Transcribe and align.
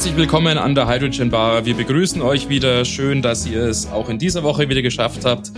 Herzlich 0.00 0.16
willkommen 0.16 0.56
an 0.56 0.74
der 0.74 0.88
Hydrogen 0.88 1.28
Bar. 1.28 1.66
Wir 1.66 1.74
begrüßen 1.74 2.22
euch 2.22 2.48
wieder. 2.48 2.86
Schön, 2.86 3.20
dass 3.20 3.46
ihr 3.46 3.64
es 3.64 3.86
auch 3.92 4.08
in 4.08 4.18
dieser 4.18 4.42
Woche 4.42 4.70
wieder 4.70 4.80
geschafft 4.80 5.26
habt, 5.26 5.52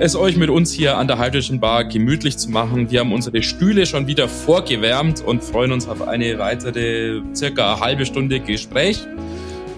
es 0.00 0.16
euch 0.16 0.36
mit 0.36 0.50
uns 0.50 0.72
hier 0.72 0.98
an 0.98 1.06
der 1.06 1.20
Hydrogen 1.20 1.60
Bar 1.60 1.84
gemütlich 1.84 2.36
zu 2.36 2.50
machen. 2.50 2.90
Wir 2.90 2.98
haben 2.98 3.12
unsere 3.12 3.40
Stühle 3.44 3.86
schon 3.86 4.08
wieder 4.08 4.28
vorgewärmt 4.28 5.20
und 5.20 5.44
freuen 5.44 5.70
uns 5.70 5.86
auf 5.86 6.08
eine 6.08 6.40
weitere 6.40 7.22
circa 7.36 7.78
halbe 7.78 8.04
Stunde 8.04 8.40
Gespräch. 8.40 9.06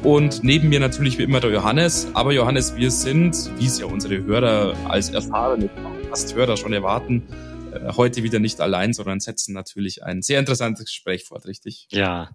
Und 0.02 0.42
neben 0.42 0.70
mir 0.70 0.80
natürlich 0.80 1.19
wie 1.19 1.25
immer 1.25 1.41
der 1.41 1.51
Johannes. 1.51 2.09
Aber 2.14 2.33
Johannes, 2.33 2.75
wir 2.75 2.91
sind, 2.91 3.51
wie 3.59 3.67
es 3.67 3.78
ja 3.80 3.84
unsere 3.84 4.25
Hörer 4.25 4.75
als 4.89 5.11
erfahrene 5.11 5.69
Gasthörer 6.09 6.56
schon 6.56 6.73
erwarten, 6.73 7.23
äh, 7.70 7.92
heute 7.98 8.23
wieder 8.23 8.39
nicht 8.39 8.62
allein, 8.62 8.95
sondern 8.95 9.20
setzen 9.20 9.53
natürlich 9.53 10.05
ein 10.05 10.23
sehr 10.23 10.39
interessantes 10.39 10.87
Gespräch 10.87 11.25
fort, 11.27 11.45
richtig? 11.45 11.87
Ja, 11.91 12.30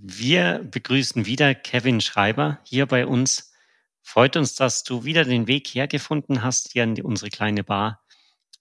wir 0.00 0.60
begrüßen 0.70 1.26
wieder 1.26 1.54
Kevin 1.54 2.00
Schreiber 2.00 2.60
hier 2.62 2.86
bei 2.86 3.06
uns. 3.06 3.52
Freut 4.00 4.36
uns, 4.36 4.54
dass 4.54 4.84
du 4.84 5.04
wieder 5.04 5.24
den 5.24 5.48
Weg 5.48 5.66
hergefunden 5.68 6.42
hast 6.42 6.72
hier 6.72 6.84
an 6.84 7.00
unsere 7.02 7.30
kleine 7.30 7.64
Bar 7.64 8.00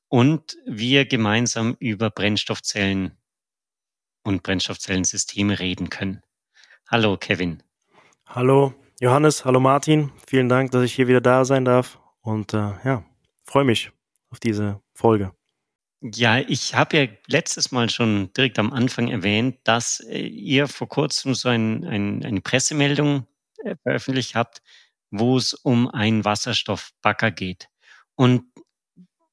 und 0.08 0.58
wir 0.66 1.06
gemeinsam 1.06 1.76
über 1.80 2.10
Brennstoffzellen 2.10 3.18
und 4.24 4.42
Brennstoffzellensysteme 4.42 5.60
reden 5.60 5.90
können. 5.90 6.22
Hallo 6.90 7.18
Kevin. 7.18 7.62
Hallo 8.26 8.74
Johannes, 9.00 9.46
hallo 9.46 9.60
Martin. 9.60 10.12
Vielen 10.28 10.50
Dank, 10.50 10.72
dass 10.72 10.84
ich 10.84 10.94
hier 10.94 11.08
wieder 11.08 11.22
da 11.22 11.46
sein 11.46 11.66
darf 11.66 12.00
und 12.22 12.54
äh, 12.54 12.74
ja, 12.84 13.06
freue 13.46 13.64
mich 13.64 13.92
auf 14.30 14.40
diese 14.40 14.82
Folge. 14.94 15.37
Ja, 16.02 16.38
ich 16.40 16.76
habe 16.76 16.98
ja 16.98 17.08
letztes 17.28 17.72
Mal 17.72 17.90
schon 17.90 18.32
direkt 18.34 18.60
am 18.60 18.72
Anfang 18.72 19.08
erwähnt, 19.08 19.58
dass 19.64 20.00
äh, 20.02 20.20
ihr 20.28 20.68
vor 20.68 20.88
kurzem 20.88 21.34
so 21.34 21.50
ein, 21.50 21.84
ein, 21.86 22.24
eine 22.24 22.42
Pressemeldung 22.42 23.26
äh, 23.64 23.76
veröffentlicht 23.82 24.36
habt, 24.36 24.62
wo 25.10 25.38
es 25.38 25.54
um 25.56 25.88
einen 25.88 26.24
Wasserstoffbagger 26.24 27.32
geht. 27.32 27.70
Und 28.16 28.44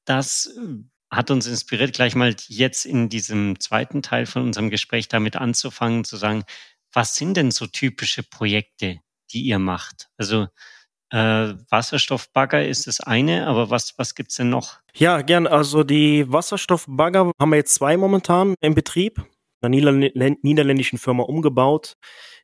das 0.05 0.47
äh, 0.57 0.83
hat 1.11 1.31
uns 1.31 1.47
inspiriert, 1.47 1.93
gleich 1.93 2.15
mal 2.15 2.35
jetzt 2.47 2.85
in 2.85 3.09
diesem 3.09 3.59
zweiten 3.59 4.01
Teil 4.01 4.25
von 4.25 4.41
unserem 4.43 4.69
Gespräch 4.71 5.07
damit 5.07 5.35
anzufangen, 5.35 6.03
zu 6.03 6.17
sagen, 6.17 6.43
was 6.93 7.15
sind 7.15 7.37
denn 7.37 7.51
so 7.51 7.67
typische 7.67 8.23
Projekte, 8.23 8.99
die 9.31 9.41
ihr 9.43 9.59
macht? 9.59 10.09
Also 10.17 10.47
Wasserstoffbagger 11.17 12.65
ist 12.65 12.87
das 12.87 12.99
eine, 12.99 13.47
aber 13.47 13.69
was, 13.69 13.93
was 13.97 14.15
gibt's 14.15 14.35
denn 14.35 14.49
noch? 14.49 14.79
Ja, 14.95 15.21
gern. 15.21 15.47
Also 15.47 15.83
die 15.83 16.31
Wasserstoffbagger 16.31 17.31
haben 17.39 17.49
wir 17.49 17.57
jetzt 17.57 17.75
zwei 17.75 17.95
momentan 17.95 18.55
im 18.61 18.75
Betrieb. 18.75 19.23
Einer 19.61 19.69
niederländischen 19.71 20.99
Firma 20.99 21.23
umgebaut. 21.23 21.95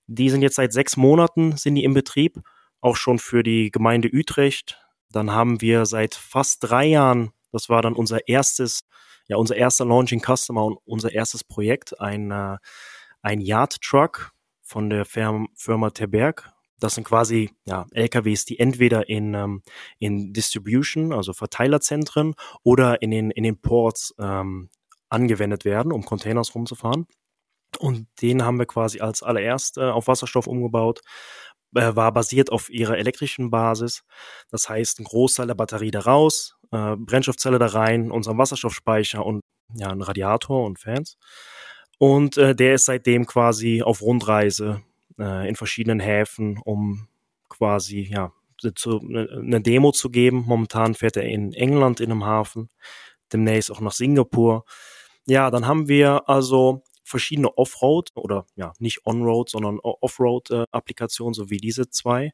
Die 0.08 0.30
sind 0.30 0.42
jetzt 0.42 0.56
seit 0.56 0.74
sechs 0.74 0.98
Monaten 0.98 1.58
sind 1.58 1.76
die 1.76 1.84
im 1.84 1.94
Betrieb, 1.94 2.42
auch 2.80 2.96
schon 2.96 3.20
für 3.20 3.44
die 3.44 3.72
Gemeinde 3.72 4.10
Utrecht. 4.12 4.80
Dann 5.10 5.32
haben 5.32 5.62
wir 5.62 5.86
seit 5.86 6.16
fast 6.16 6.64
drei 6.64 6.86
Jahren, 6.86 7.32
das 7.52 7.70
war 7.70 7.82
dann 7.82 7.94
unser 7.94 8.28
erstes, 8.28 8.82
ja 9.28 9.38
unser 9.38 9.56
erster 9.56 9.86
Launching 9.86 10.22
Customer 10.22 10.66
und 10.66 10.78
unser 10.86 11.12
erstes 11.12 11.44
Projekt, 11.44 12.00
ein, 12.00 12.32
äh, 12.32 12.58
ein 13.22 13.42
Yard 13.42 13.82
Truck 13.82 14.32
von 14.62 14.90
der 14.90 15.06
Firma 15.06 15.90
Terberg 15.92 16.52
das 16.82 16.96
sind 16.96 17.04
quasi 17.06 17.52
ja, 17.66 17.86
LKWs, 17.92 18.46
die 18.46 18.60
entweder 18.60 19.08
in, 19.08 19.34
ähm, 19.34 19.62
in 20.00 20.34
Distribution, 20.34 21.14
also 21.14 21.32
Verteilerzentren 21.32 22.34
oder 22.64 23.02
in 23.02 23.12
den, 23.12 23.32
in 23.32 23.44
den 23.44 23.62
Ports 23.62 24.14
ähm, 24.20 24.70
angewendet 25.10 25.64
werden, 25.64 25.92
um 25.92 26.04
Containers 26.04 26.54
rumzufahren. 26.56 27.06
Und 27.80 28.08
den 28.22 28.44
haben 28.44 28.60
wir 28.60 28.66
quasi 28.66 29.00
als 29.00 29.24
allererst 29.24 29.78
äh, 29.78 29.82
auf 29.82 30.08
Wasserstoff 30.08 30.48
umgebaut, 30.48 31.02
äh, 31.76 31.96
war 31.96 32.12
basiert 32.12 32.52
auf 32.52 32.70
ihrer 32.70 32.98
elektrischen 32.98 33.52
Basis. 33.52 34.04
Das 34.50 34.68
heißt, 34.68 35.00
ein 35.00 35.06
Großteil 35.06 35.48
der 35.48 35.56
Batterie 35.56 35.92
da 35.92 36.02
raus, 36.02 36.58
äh, 36.72 36.96
Brennstoffzelle 36.98 37.60
da 37.60 37.68
rein, 37.68 38.12
unseren 38.12 38.38
Wasserstoffspeicher 38.38 39.26
und 39.26 39.42
ja, 39.76 39.90
ein 39.90 40.02
Radiator 40.02 40.66
und 40.66 40.80
Fans. 40.80 41.18
Und 42.00 42.38
äh, 42.38 42.56
der 42.56 42.74
ist 42.74 42.86
seitdem 42.86 43.28
quasi 43.28 43.84
auf 43.84 44.02
Rundreise 44.02 44.82
äh, 45.22 45.48
in 45.48 45.56
verschiedenen 45.56 46.00
Häfen, 46.00 46.60
um 46.64 47.08
quasi 47.50 48.02
ja 48.12 48.34
zu, 48.76 49.00
ne, 49.02 49.28
eine 49.32 49.62
Demo 49.62 49.92
zu 49.92 50.10
geben. 50.10 50.44
Momentan 50.46 50.94
fährt 50.94 51.18
er 51.18 51.24
in 51.24 51.54
England 51.54 52.00
in 52.00 52.12
einem 52.12 52.26
Hafen, 52.26 52.70
demnächst 53.34 53.72
auch 53.72 53.82
nach 53.82 53.92
Singapur. 53.92 54.66
Ja, 55.28 55.52
dann 55.52 55.68
haben 55.68 55.88
wir 55.88 56.28
also 56.30 56.84
verschiedene 57.04 57.58
Offroad 57.58 58.10
oder 58.16 58.46
ja 58.56 58.74
nicht 58.80 59.06
Onroad, 59.06 59.50
sondern 59.50 59.80
Offroad-Applikationen, 59.82 61.34
so 61.34 61.50
wie 61.50 61.58
diese 61.58 61.90
zwei. 61.90 62.32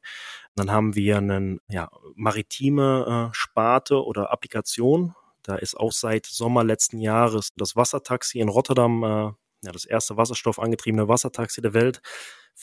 Dann 0.54 0.70
haben 0.70 0.94
wir 0.94 1.18
einen 1.18 1.60
ja, 1.68 1.90
maritime 2.14 3.30
äh, 3.30 3.34
Sparte 3.34 4.04
oder 4.04 4.32
Applikation. 4.32 5.14
Da 5.42 5.56
ist 5.56 5.76
auch 5.76 5.92
seit 5.92 6.26
Sommer 6.26 6.64
letzten 6.64 6.98
Jahres 6.98 7.50
das 7.56 7.74
Wassertaxi 7.76 8.38
in 8.38 8.48
Rotterdam, 8.48 9.02
äh, 9.02 9.32
ja, 9.62 9.72
das 9.72 9.84
erste 9.84 10.16
wasserstoffangetriebene 10.16 11.08
Wassertaxi 11.08 11.60
der 11.60 11.74
Welt, 11.74 12.00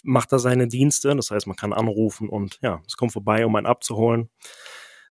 macht 0.03 0.31
da 0.31 0.39
seine 0.39 0.67
Dienste. 0.67 1.15
Das 1.15 1.31
heißt, 1.31 1.47
man 1.47 1.55
kann 1.55 1.73
anrufen 1.73 2.29
und 2.29 2.59
ja, 2.61 2.81
es 2.87 2.97
kommt 2.97 3.13
vorbei, 3.13 3.45
um 3.45 3.55
einen 3.55 3.67
abzuholen. 3.67 4.29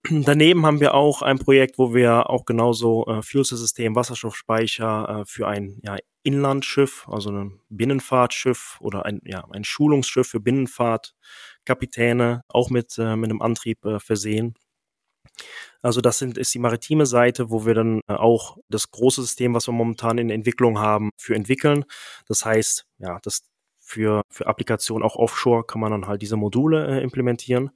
Daneben 0.10 0.64
haben 0.64 0.80
wir 0.80 0.94
auch 0.94 1.22
ein 1.22 1.38
Projekt, 1.38 1.78
wo 1.78 1.94
wir 1.94 2.30
auch 2.30 2.44
genauso 2.44 3.06
äh, 3.06 3.22
Fuel-System, 3.22 3.96
Wasserstoffspeicher 3.96 5.20
äh, 5.20 5.24
für 5.26 5.48
ein 5.48 5.80
ja, 5.82 5.96
Inlandschiff, 6.22 7.06
also 7.08 7.30
ein 7.30 7.60
Binnenfahrtschiff 7.68 8.78
oder 8.80 9.04
ein, 9.04 9.20
ja, 9.24 9.44
ein 9.50 9.64
Schulungsschiff 9.64 10.28
für 10.28 10.40
Binnenfahrtkapitäne 10.40 12.42
auch 12.48 12.70
mit, 12.70 12.96
äh, 12.98 13.16
mit 13.16 13.30
einem 13.30 13.42
Antrieb 13.42 13.84
äh, 13.84 13.98
versehen. 13.98 14.54
Also 15.82 16.00
das 16.00 16.18
sind, 16.18 16.38
ist 16.38 16.52
die 16.54 16.58
maritime 16.58 17.06
Seite, 17.06 17.50
wo 17.50 17.64
wir 17.64 17.74
dann 17.74 18.00
äh, 18.08 18.14
auch 18.14 18.58
das 18.68 18.90
große 18.90 19.22
System, 19.22 19.54
was 19.54 19.68
wir 19.68 19.72
momentan 19.72 20.18
in 20.18 20.30
Entwicklung 20.30 20.78
haben, 20.78 21.10
für 21.16 21.34
entwickeln. 21.34 21.84
Das 22.26 22.44
heißt, 22.44 22.86
ja, 22.98 23.18
das 23.22 23.42
für, 23.78 24.22
für 24.30 24.46
Applikationen 24.46 25.06
auch 25.06 25.16
offshore 25.16 25.64
kann 25.64 25.80
man 25.80 25.92
dann 25.92 26.06
halt 26.06 26.22
diese 26.22 26.36
Module 26.36 26.86
äh, 26.86 27.02
implementieren. 27.02 27.70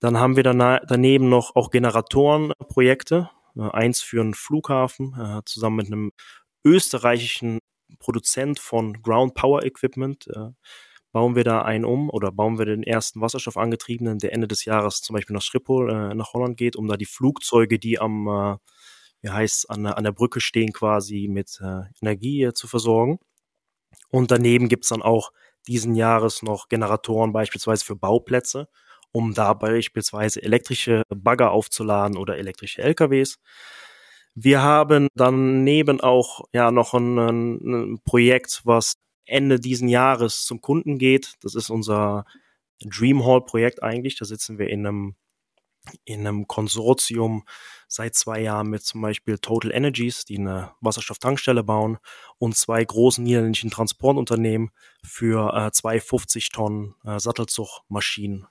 Dann 0.00 0.18
haben 0.18 0.36
wir 0.36 0.42
daneben 0.44 1.28
noch 1.28 1.54
auch 1.54 1.70
Generatorenprojekte. 1.70 3.30
Äh, 3.56 3.70
eins 3.70 4.02
für 4.02 4.20
einen 4.20 4.34
Flughafen, 4.34 5.14
äh, 5.18 5.42
zusammen 5.44 5.76
mit 5.76 5.86
einem 5.86 6.12
österreichischen 6.64 7.58
Produzent 7.98 8.58
von 8.58 9.02
Ground 9.02 9.34
Power 9.34 9.64
Equipment. 9.64 10.26
Bauen 11.12 11.36
wir 11.36 11.44
da 11.44 11.62
einen 11.62 11.84
um 11.84 12.08
oder 12.10 12.32
bauen 12.32 12.58
wir 12.58 12.64
den 12.64 12.82
ersten 12.82 13.20
Wasserstoffangetriebenen, 13.20 14.18
der 14.18 14.32
Ende 14.32 14.48
des 14.48 14.64
Jahres 14.64 15.02
zum 15.02 15.14
Beispiel 15.14 15.34
nach 15.34 15.42
Schiphol, 15.42 15.90
äh, 15.90 16.14
nach 16.14 16.32
Holland 16.32 16.56
geht, 16.56 16.74
um 16.76 16.88
da 16.88 16.96
die 16.96 17.06
Flugzeuge, 17.06 17.78
die 17.78 18.00
am, 18.00 18.26
äh, 18.28 18.56
wie 19.20 19.30
heißt, 19.30 19.70
an, 19.70 19.86
an 19.86 20.04
der 20.04 20.12
Brücke 20.12 20.40
stehen, 20.40 20.72
quasi 20.72 21.28
mit 21.30 21.60
äh, 21.62 21.82
Energie 22.00 22.44
äh, 22.44 22.54
zu 22.54 22.66
versorgen. 22.66 23.18
Und 24.10 24.30
daneben 24.30 24.68
gibt's 24.68 24.88
dann 24.88 25.02
auch 25.02 25.32
diesen 25.66 25.94
Jahres 25.94 26.42
noch 26.42 26.68
Generatoren 26.68 27.32
beispielsweise 27.32 27.84
für 27.84 27.96
Bauplätze, 27.96 28.68
um 29.12 29.34
da 29.34 29.54
beispielsweise 29.54 30.42
elektrische 30.42 31.02
Bagger 31.08 31.50
aufzuladen 31.52 32.16
oder 32.16 32.38
elektrische 32.38 32.82
LKWs. 32.82 33.38
Wir 34.34 34.62
haben 34.62 35.08
daneben 35.14 36.00
auch 36.00 36.44
ja 36.52 36.70
noch 36.70 36.94
ein, 36.94 37.18
ein 37.18 37.98
Projekt, 38.04 38.62
was 38.64 38.94
Ende 39.32 39.58
diesen 39.58 39.88
Jahres 39.88 40.44
zum 40.44 40.60
Kunden 40.60 40.98
geht. 40.98 41.34
Das 41.40 41.54
ist 41.54 41.70
unser 41.70 42.24
Dreamhall 42.84 43.44
Projekt 43.44 43.82
eigentlich. 43.82 44.18
Da 44.18 44.24
sitzen 44.24 44.58
wir 44.58 44.68
in 44.68 44.86
einem 44.86 45.16
in 46.04 46.20
einem 46.20 46.46
Konsortium 46.46 47.44
seit 47.88 48.14
zwei 48.14 48.40
Jahren 48.40 48.68
mit 48.68 48.84
zum 48.84 49.02
Beispiel 49.02 49.38
Total 49.38 49.72
Energies, 49.72 50.24
die 50.24 50.38
eine 50.38 50.72
Wasserstofftankstelle 50.80 51.64
bauen, 51.64 51.98
und 52.38 52.56
zwei 52.56 52.84
großen 52.84 53.24
niederländischen 53.24 53.70
Transportunternehmen 53.70 54.70
für 55.04 55.52
äh, 55.54 55.72
zwei 55.72 56.00
50 56.00 56.50
Tonnen 56.50 56.94
äh, 57.04 57.18
Sattelzugmaschinen, 57.18 58.46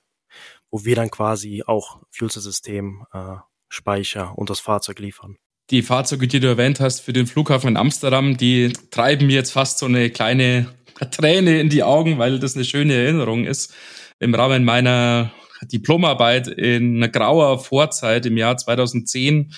wo 0.70 0.84
wir 0.84 0.94
dann 0.94 1.10
quasi 1.10 1.62
auch 1.66 2.02
Fuelsystem, 2.10 3.06
äh, 3.12 3.36
Speicher 3.68 4.36
und 4.36 4.50
das 4.50 4.60
Fahrzeug 4.60 4.98
liefern. 4.98 5.38
Die 5.72 5.80
Fahrzeuge, 5.80 6.28
die 6.28 6.38
du 6.38 6.48
erwähnt 6.48 6.80
hast 6.80 7.00
für 7.00 7.14
den 7.14 7.26
Flughafen 7.26 7.68
in 7.68 7.76
Amsterdam, 7.78 8.36
die 8.36 8.74
treiben 8.90 9.26
mir 9.26 9.36
jetzt 9.36 9.52
fast 9.52 9.78
so 9.78 9.86
eine 9.86 10.10
kleine 10.10 10.66
Träne 11.10 11.60
in 11.60 11.70
die 11.70 11.82
Augen, 11.82 12.18
weil 12.18 12.38
das 12.38 12.54
eine 12.54 12.66
schöne 12.66 12.92
Erinnerung 12.92 13.46
ist. 13.46 13.72
Im 14.20 14.34
Rahmen 14.34 14.64
meiner 14.64 15.32
Diplomarbeit 15.62 16.46
in 16.46 17.00
grauer 17.10 17.58
Vorzeit 17.58 18.26
im 18.26 18.36
Jahr 18.36 18.58
2010, 18.58 19.54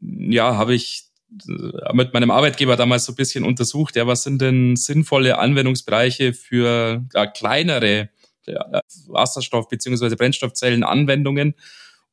ja, 0.00 0.56
habe 0.56 0.72
ich 0.72 1.06
äh, 1.48 1.94
mit 1.94 2.14
meinem 2.14 2.30
Arbeitgeber 2.30 2.76
damals 2.76 3.06
so 3.06 3.12
ein 3.12 3.16
bisschen 3.16 3.42
untersucht, 3.42 3.96
ja, 3.96 4.06
was 4.06 4.22
sind 4.22 4.40
denn 4.40 4.76
sinnvolle 4.76 5.40
Anwendungsbereiche 5.40 6.32
für 6.32 7.04
ja, 7.12 7.26
kleinere 7.26 8.10
ja, 8.46 8.82
Wasserstoff- 9.08 9.68
beziehungsweise 9.68 10.14
Brennstoffzellenanwendungen. 10.14 11.54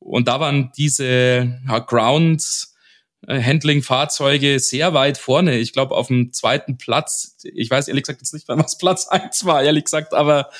Und 0.00 0.26
da 0.26 0.40
waren 0.40 0.72
diese 0.76 1.60
ja, 1.68 1.78
Ground 1.78 2.42
äh, 2.42 2.77
Handling-Fahrzeuge 3.26 4.60
sehr 4.60 4.94
weit 4.94 5.18
vorne. 5.18 5.58
Ich 5.58 5.72
glaube, 5.72 5.94
auf 5.94 6.06
dem 6.06 6.32
zweiten 6.32 6.78
Platz, 6.78 7.36
ich 7.42 7.68
weiß 7.68 7.88
ehrlich 7.88 8.04
gesagt 8.04 8.20
jetzt 8.20 8.32
nicht, 8.32 8.46
was 8.48 8.78
Platz 8.78 9.08
eins 9.08 9.44
war, 9.44 9.62
ehrlich 9.62 9.84
gesagt, 9.84 10.14
aber 10.14 10.50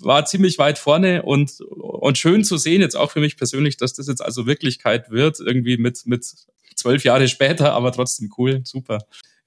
war 0.00 0.24
ziemlich 0.24 0.58
weit 0.58 0.78
vorne 0.78 1.22
und, 1.22 1.60
und 1.60 2.16
schön 2.16 2.44
zu 2.44 2.56
sehen, 2.56 2.80
jetzt 2.80 2.96
auch 2.96 3.10
für 3.10 3.20
mich 3.20 3.36
persönlich, 3.36 3.76
dass 3.76 3.92
das 3.92 4.08
jetzt 4.08 4.22
also 4.22 4.46
Wirklichkeit 4.46 5.10
wird, 5.10 5.38
irgendwie 5.40 5.76
mit, 5.76 6.06
mit 6.06 6.24
zwölf 6.74 7.04
Jahre 7.04 7.28
später, 7.28 7.72
aber 7.74 7.92
trotzdem 7.92 8.32
cool, 8.38 8.62
super. 8.64 8.98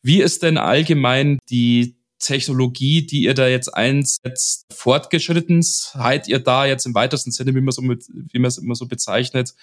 Wie 0.04 0.22
ist 0.22 0.44
denn 0.44 0.58
allgemein 0.58 1.40
die 1.50 1.96
Technologie, 2.20 3.06
die 3.06 3.24
ihr 3.24 3.34
da 3.34 3.48
jetzt 3.48 3.70
einsetzt, 3.70 4.66
fortgeschritten? 4.72 5.62
Seid 5.64 6.28
ihr 6.28 6.40
da 6.40 6.66
jetzt 6.66 6.86
im 6.86 6.94
weitesten 6.94 7.32
Sinne, 7.32 7.56
wie 7.56 7.62
man 7.62 7.72
so 7.72 7.82
mit, 7.82 8.06
wie 8.10 8.40
man 8.40 8.50
es 8.50 8.58
immer 8.58 8.76
so 8.76 8.88
bezeichnet, 8.88 9.56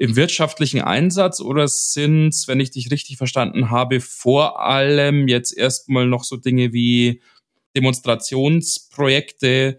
im 0.00 0.16
wirtschaftlichen 0.16 0.80
Einsatz 0.80 1.40
oder 1.42 1.68
sind, 1.68 2.34
wenn 2.46 2.58
ich 2.58 2.70
dich 2.70 2.90
richtig 2.90 3.18
verstanden 3.18 3.70
habe, 3.70 4.00
vor 4.00 4.58
allem 4.58 5.28
jetzt 5.28 5.54
erstmal 5.54 6.06
noch 6.06 6.24
so 6.24 6.38
Dinge 6.38 6.72
wie 6.72 7.20
Demonstrationsprojekte, 7.76 9.78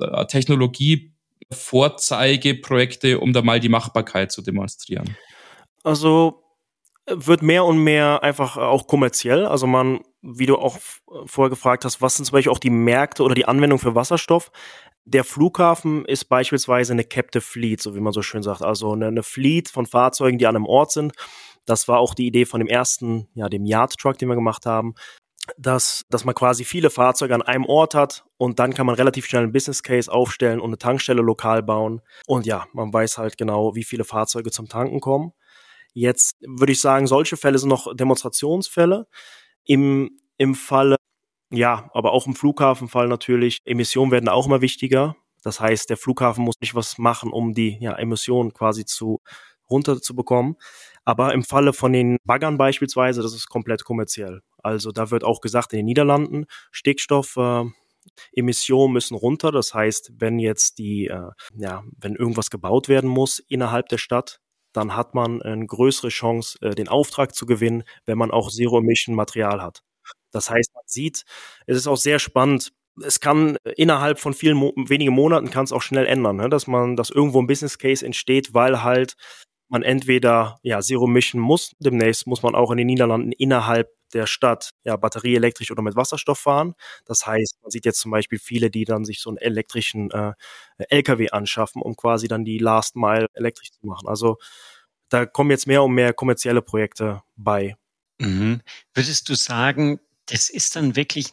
äh, 0.00 0.26
Technologie-Vorzeigeprojekte, 0.26 3.20
um 3.20 3.32
da 3.32 3.42
mal 3.42 3.60
die 3.60 3.68
Machbarkeit 3.68 4.32
zu 4.32 4.42
demonstrieren? 4.42 5.16
Also 5.84 6.42
wird 7.06 7.42
mehr 7.42 7.64
und 7.64 7.78
mehr 7.78 8.24
einfach 8.24 8.56
auch 8.56 8.88
kommerziell. 8.88 9.46
Also 9.46 9.68
man, 9.68 10.00
wie 10.22 10.46
du 10.46 10.56
auch 10.56 10.78
vorher 11.26 11.50
gefragt 11.50 11.84
hast, 11.84 12.02
was 12.02 12.16
sind 12.16 12.24
zum 12.24 12.32
Beispiel 12.32 12.50
auch 12.50 12.58
die 12.58 12.70
Märkte 12.70 13.22
oder 13.22 13.36
die 13.36 13.46
Anwendung 13.46 13.78
für 13.78 13.94
Wasserstoff? 13.94 14.50
Der 15.04 15.24
Flughafen 15.24 16.04
ist 16.04 16.26
beispielsweise 16.26 16.92
eine 16.92 17.04
Captive 17.04 17.42
Fleet, 17.42 17.82
so 17.82 17.96
wie 17.96 18.00
man 18.00 18.12
so 18.12 18.22
schön 18.22 18.42
sagt. 18.42 18.62
Also 18.62 18.92
eine, 18.92 19.08
eine 19.08 19.22
Fleet 19.22 19.68
von 19.68 19.86
Fahrzeugen, 19.86 20.38
die 20.38 20.46
an 20.46 20.54
einem 20.54 20.66
Ort 20.66 20.92
sind. 20.92 21.12
Das 21.64 21.88
war 21.88 21.98
auch 21.98 22.14
die 22.14 22.26
Idee 22.26 22.44
von 22.44 22.60
dem 22.60 22.68
ersten, 22.68 23.28
ja, 23.34 23.48
dem 23.48 23.64
Yard 23.64 23.96
Truck, 23.96 24.18
den 24.18 24.28
wir 24.28 24.34
gemacht 24.34 24.66
haben, 24.66 24.94
dass, 25.56 26.04
dass 26.08 26.24
man 26.24 26.34
quasi 26.34 26.64
viele 26.64 26.90
Fahrzeuge 26.90 27.34
an 27.34 27.42
einem 27.42 27.64
Ort 27.64 27.94
hat 27.94 28.24
und 28.36 28.58
dann 28.58 28.74
kann 28.74 28.86
man 28.86 28.94
relativ 28.94 29.26
schnell 29.26 29.42
einen 29.42 29.52
Business 29.52 29.82
Case 29.82 30.10
aufstellen 30.10 30.60
und 30.60 30.70
eine 30.70 30.78
Tankstelle 30.78 31.22
lokal 31.22 31.62
bauen. 31.62 32.00
Und 32.26 32.46
ja, 32.46 32.66
man 32.72 32.92
weiß 32.92 33.18
halt 33.18 33.36
genau, 33.36 33.74
wie 33.74 33.84
viele 33.84 34.04
Fahrzeuge 34.04 34.50
zum 34.50 34.68
Tanken 34.68 35.00
kommen. 35.00 35.32
Jetzt 35.94 36.36
würde 36.40 36.72
ich 36.72 36.80
sagen, 36.80 37.06
solche 37.06 37.36
Fälle 37.36 37.58
sind 37.58 37.68
noch 37.68 37.94
Demonstrationsfälle. 37.94 39.06
Im, 39.64 40.18
im 40.38 40.54
Falle 40.54 40.96
ja, 41.52 41.90
aber 41.92 42.12
auch 42.12 42.26
im 42.26 42.34
Flughafenfall 42.34 43.08
natürlich, 43.08 43.58
Emissionen 43.64 44.10
werden 44.10 44.28
auch 44.28 44.46
immer 44.46 44.60
wichtiger. 44.60 45.16
Das 45.42 45.60
heißt, 45.60 45.90
der 45.90 45.96
Flughafen 45.96 46.44
muss 46.44 46.54
nicht 46.60 46.74
was 46.74 46.98
machen, 46.98 47.32
um 47.32 47.52
die 47.52 47.78
ja, 47.80 47.94
Emissionen 47.96 48.52
quasi 48.52 48.84
zu 48.84 49.20
runterzubekommen. 49.68 50.56
Aber 51.04 51.34
im 51.34 51.42
Falle 51.42 51.72
von 51.72 51.92
den 51.92 52.18
Baggern 52.24 52.58
beispielsweise, 52.58 53.22
das 53.22 53.34
ist 53.34 53.48
komplett 53.48 53.84
kommerziell. 53.84 54.40
Also 54.62 54.92
da 54.92 55.10
wird 55.10 55.24
auch 55.24 55.40
gesagt, 55.40 55.72
in 55.72 55.78
den 55.78 55.86
Niederlanden, 55.86 56.46
Stickstoff, 56.70 57.36
äh, 57.36 57.64
Emissionen 58.32 58.92
müssen 58.92 59.16
runter. 59.16 59.50
Das 59.50 59.74
heißt, 59.74 60.12
wenn 60.18 60.38
jetzt 60.38 60.78
die, 60.78 61.06
äh, 61.06 61.30
ja, 61.56 61.82
wenn 61.98 62.14
irgendwas 62.14 62.50
gebaut 62.50 62.88
werden 62.88 63.10
muss 63.10 63.40
innerhalb 63.40 63.88
der 63.88 63.98
Stadt, 63.98 64.40
dann 64.72 64.96
hat 64.96 65.14
man 65.14 65.42
eine 65.42 65.66
größere 65.66 66.08
Chance, 66.08 66.58
äh, 66.62 66.74
den 66.74 66.88
Auftrag 66.88 67.34
zu 67.34 67.46
gewinnen, 67.46 67.84
wenn 68.06 68.18
man 68.18 68.30
auch 68.30 68.50
Zero-Emission-Material 68.50 69.60
hat. 69.62 69.82
Das 70.32 70.50
heißt, 70.50 70.74
man 70.74 70.84
sieht, 70.86 71.24
es 71.66 71.76
ist 71.76 71.86
auch 71.86 71.96
sehr 71.96 72.18
spannend. 72.18 72.72
Es 73.02 73.20
kann 73.20 73.56
innerhalb 73.76 74.20
von 74.20 74.34
vielen 74.34 74.56
Mo 74.56 74.72
wenigen 74.76 75.14
Monaten 75.14 75.50
kann 75.50 75.64
es 75.64 75.72
auch 75.72 75.80
schnell 75.82 76.06
ändern, 76.06 76.36
ne? 76.36 76.50
dass 76.50 76.66
man, 76.66 76.96
dass 76.96 77.10
irgendwo 77.10 77.40
ein 77.40 77.46
Business 77.46 77.78
Case 77.78 78.04
entsteht, 78.04 78.52
weil 78.52 78.82
halt 78.82 79.14
man 79.68 79.82
entweder 79.82 80.58
ja 80.62 80.80
Zero 80.80 81.06
Mission 81.06 81.40
muss. 81.40 81.74
Demnächst 81.78 82.26
muss 82.26 82.42
man 82.42 82.54
auch 82.54 82.70
in 82.70 82.76
den 82.76 82.86
Niederlanden 82.86 83.32
innerhalb 83.32 83.88
der 84.12 84.26
Stadt 84.26 84.70
ja 84.84 84.96
batterieelektrisch 84.96 85.70
oder 85.70 85.80
mit 85.80 85.96
Wasserstoff 85.96 86.38
fahren. 86.38 86.74
Das 87.06 87.26
heißt, 87.26 87.62
man 87.62 87.70
sieht 87.70 87.86
jetzt 87.86 88.00
zum 88.00 88.10
Beispiel 88.10 88.38
viele, 88.38 88.70
die 88.70 88.84
dann 88.84 89.06
sich 89.06 89.20
so 89.20 89.30
einen 89.30 89.38
elektrischen 89.38 90.10
äh, 90.10 90.34
LKW 90.90 91.30
anschaffen, 91.30 91.80
um 91.80 91.96
quasi 91.96 92.28
dann 92.28 92.44
die 92.44 92.58
Last 92.58 92.96
Mile 92.96 93.26
elektrisch 93.32 93.70
zu 93.70 93.86
machen. 93.86 94.08
Also 94.08 94.36
da 95.08 95.26
kommen 95.26 95.50
jetzt 95.50 95.66
mehr 95.66 95.82
und 95.82 95.92
mehr 95.92 96.12
kommerzielle 96.12 96.62
Projekte 96.62 97.22
bei. 97.36 97.76
Mhm. 98.18 98.60
Würdest 98.94 99.28
du 99.28 99.34
sagen, 99.34 100.00
das 100.32 100.48
ist 100.48 100.76
dann 100.76 100.96
wirklich 100.96 101.30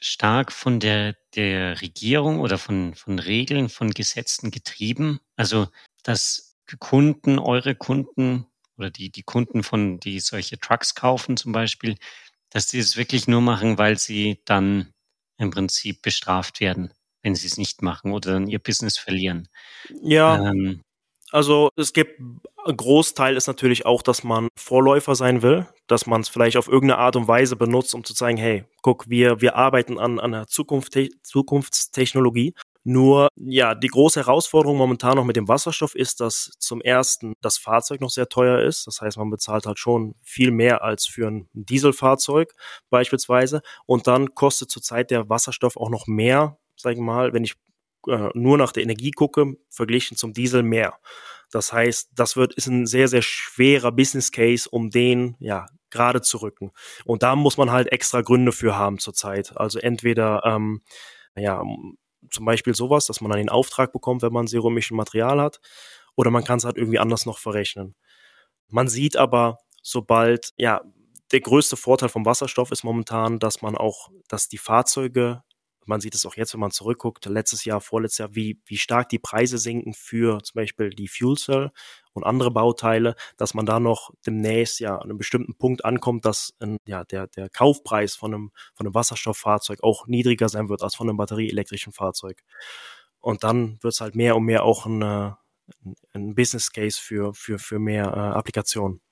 stark 0.00 0.50
von 0.50 0.80
der, 0.80 1.14
der 1.36 1.80
Regierung 1.80 2.40
oder 2.40 2.58
von, 2.58 2.94
von 2.96 3.20
Regeln, 3.20 3.68
von 3.68 3.92
Gesetzen 3.92 4.50
getrieben. 4.50 5.20
Also, 5.36 5.68
dass 6.02 6.56
Kunden, 6.80 7.38
eure 7.38 7.76
Kunden 7.76 8.46
oder 8.76 8.90
die, 8.90 9.10
die 9.10 9.22
Kunden 9.22 9.62
von, 9.62 10.00
die 10.00 10.18
solche 10.18 10.58
Trucks 10.58 10.96
kaufen 10.96 11.36
zum 11.36 11.52
Beispiel, 11.52 11.96
dass 12.50 12.66
die 12.66 12.78
es 12.78 12.96
wirklich 12.96 13.28
nur 13.28 13.40
machen, 13.40 13.78
weil 13.78 13.98
sie 13.98 14.40
dann 14.46 14.92
im 15.36 15.50
Prinzip 15.50 16.02
bestraft 16.02 16.60
werden, 16.60 16.92
wenn 17.22 17.36
sie 17.36 17.46
es 17.46 17.56
nicht 17.56 17.82
machen 17.82 18.10
oder 18.10 18.32
dann 18.32 18.48
ihr 18.48 18.58
Business 18.58 18.98
verlieren. 18.98 19.48
Ja. 20.02 20.50
Ähm, 20.50 20.82
also 21.30 21.70
es 21.76 21.92
gibt, 21.92 22.18
ein 22.18 22.76
Großteil 22.76 23.36
ist 23.36 23.46
natürlich 23.46 23.86
auch, 23.86 24.02
dass 24.02 24.24
man 24.24 24.48
Vorläufer 24.58 25.14
sein 25.14 25.42
will, 25.42 25.68
dass 25.90 26.06
man 26.06 26.20
es 26.20 26.28
vielleicht 26.28 26.56
auf 26.56 26.68
irgendeine 26.68 27.00
Art 27.00 27.16
und 27.16 27.26
Weise 27.26 27.56
benutzt, 27.56 27.94
um 27.94 28.04
zu 28.04 28.14
zeigen, 28.14 28.38
hey, 28.38 28.64
guck, 28.82 29.08
wir, 29.08 29.40
wir 29.40 29.56
arbeiten 29.56 29.98
an, 29.98 30.20
an 30.20 30.34
einer 30.34 30.46
Zukunft, 30.46 30.96
Zukunftstechnologie. 31.22 32.54
Nur, 32.82 33.28
ja, 33.36 33.74
die 33.74 33.88
große 33.88 34.20
Herausforderung 34.20 34.78
momentan 34.78 35.16
noch 35.16 35.24
mit 35.24 35.36
dem 35.36 35.48
Wasserstoff 35.48 35.94
ist, 35.94 36.20
dass 36.20 36.52
zum 36.58 36.80
ersten 36.80 37.34
das 37.42 37.58
Fahrzeug 37.58 38.00
noch 38.00 38.08
sehr 38.08 38.28
teuer 38.28 38.60
ist. 38.60 38.86
Das 38.86 39.00
heißt, 39.00 39.18
man 39.18 39.30
bezahlt 39.30 39.66
halt 39.66 39.78
schon 39.78 40.14
viel 40.22 40.50
mehr 40.50 40.82
als 40.82 41.06
für 41.06 41.28
ein 41.28 41.48
Dieselfahrzeug 41.52 42.54
beispielsweise. 42.88 43.60
Und 43.84 44.06
dann 44.06 44.34
kostet 44.34 44.70
zurzeit 44.70 45.10
der 45.10 45.28
Wasserstoff 45.28 45.76
auch 45.76 45.90
noch 45.90 46.06
mehr, 46.06 46.58
sag 46.76 46.94
ich 46.94 47.00
mal, 47.00 47.34
wenn 47.34 47.44
ich 47.44 47.54
äh, 48.06 48.30
nur 48.32 48.56
nach 48.56 48.72
der 48.72 48.84
Energie 48.84 49.10
gucke, 49.10 49.56
verglichen 49.68 50.16
zum 50.16 50.32
Diesel 50.32 50.62
mehr. 50.62 50.98
Das 51.50 51.72
heißt, 51.72 52.10
das 52.14 52.36
wird, 52.36 52.54
ist 52.54 52.66
ein 52.66 52.86
sehr, 52.86 53.08
sehr 53.08 53.22
schwerer 53.22 53.92
Business 53.92 54.30
Case, 54.30 54.68
um 54.70 54.90
den, 54.90 55.36
ja, 55.40 55.66
gerade 55.90 56.22
zu 56.22 56.38
rücken. 56.38 56.70
Und 57.04 57.22
da 57.22 57.34
muss 57.36 57.56
man 57.56 57.70
halt 57.70 57.90
extra 57.92 58.20
Gründe 58.22 58.52
für 58.52 58.76
haben 58.76 58.98
zurzeit. 58.98 59.56
Also 59.56 59.78
entweder, 59.80 60.42
ähm, 60.44 60.82
ja, 61.36 61.62
zum 62.30 62.44
Beispiel 62.44 62.74
sowas, 62.74 63.06
dass 63.06 63.20
man 63.20 63.30
dann 63.30 63.38
den 63.38 63.48
Auftrag 63.48 63.92
bekommt, 63.92 64.22
wenn 64.22 64.32
man 64.32 64.46
Zero-Emission 64.46 64.96
Material 64.96 65.40
hat, 65.40 65.60
oder 66.16 66.30
man 66.30 66.44
kann 66.44 66.58
es 66.58 66.64
halt 66.64 66.76
irgendwie 66.76 66.98
anders 66.98 67.26
noch 67.26 67.38
verrechnen. 67.38 67.94
Man 68.68 68.88
sieht 68.88 69.16
aber, 69.16 69.58
sobald, 69.82 70.52
ja, 70.56 70.82
der 71.32 71.40
größte 71.40 71.76
Vorteil 71.76 72.08
vom 72.08 72.26
Wasserstoff 72.26 72.72
ist 72.72 72.84
momentan, 72.84 73.38
dass 73.38 73.62
man 73.62 73.76
auch, 73.76 74.10
dass 74.28 74.48
die 74.48 74.58
Fahrzeuge 74.58 75.42
man 75.90 76.00
sieht 76.00 76.14
es 76.14 76.24
auch 76.24 76.36
jetzt, 76.36 76.54
wenn 76.54 76.60
man 76.60 76.70
zurückguckt, 76.70 77.26
letztes 77.26 77.64
Jahr, 77.64 77.80
vorletztes 77.80 78.18
Jahr, 78.18 78.34
wie, 78.34 78.62
wie 78.64 78.78
stark 78.78 79.08
die 79.10 79.18
Preise 79.18 79.58
sinken 79.58 79.92
für 79.92 80.42
zum 80.42 80.54
Beispiel 80.54 80.90
die 80.90 81.08
Fuel 81.08 81.36
Cell 81.36 81.70
und 82.12 82.24
andere 82.24 82.50
Bauteile, 82.50 83.16
dass 83.36 83.52
man 83.52 83.66
da 83.66 83.80
noch 83.80 84.10
demnächst 84.24 84.80
ja 84.80 84.96
an 84.96 85.02
einem 85.02 85.18
bestimmten 85.18 85.56
Punkt 85.56 85.84
ankommt, 85.84 86.24
dass 86.24 86.54
ja, 86.86 87.04
der, 87.04 87.26
der 87.26 87.50
Kaufpreis 87.50 88.14
von 88.14 88.32
einem, 88.32 88.52
von 88.74 88.86
einem 88.86 88.94
Wasserstofffahrzeug 88.94 89.82
auch 89.82 90.06
niedriger 90.06 90.48
sein 90.48 90.68
wird 90.68 90.82
als 90.82 90.94
von 90.94 91.08
einem 91.08 91.18
batterieelektrischen 91.18 91.92
Fahrzeug. 91.92 92.42
Und 93.18 93.44
dann 93.44 93.78
wird 93.82 93.92
es 93.92 94.00
halt 94.00 94.14
mehr 94.14 94.36
und 94.36 94.44
mehr 94.44 94.64
auch 94.64 94.86
ein, 94.86 95.02
ein 96.14 96.34
Business 96.34 96.70
Case 96.72 96.98
für, 97.00 97.34
für, 97.34 97.58
für 97.58 97.78
mehr 97.78 98.06
äh, 98.06 98.38
Applikationen 98.38 99.02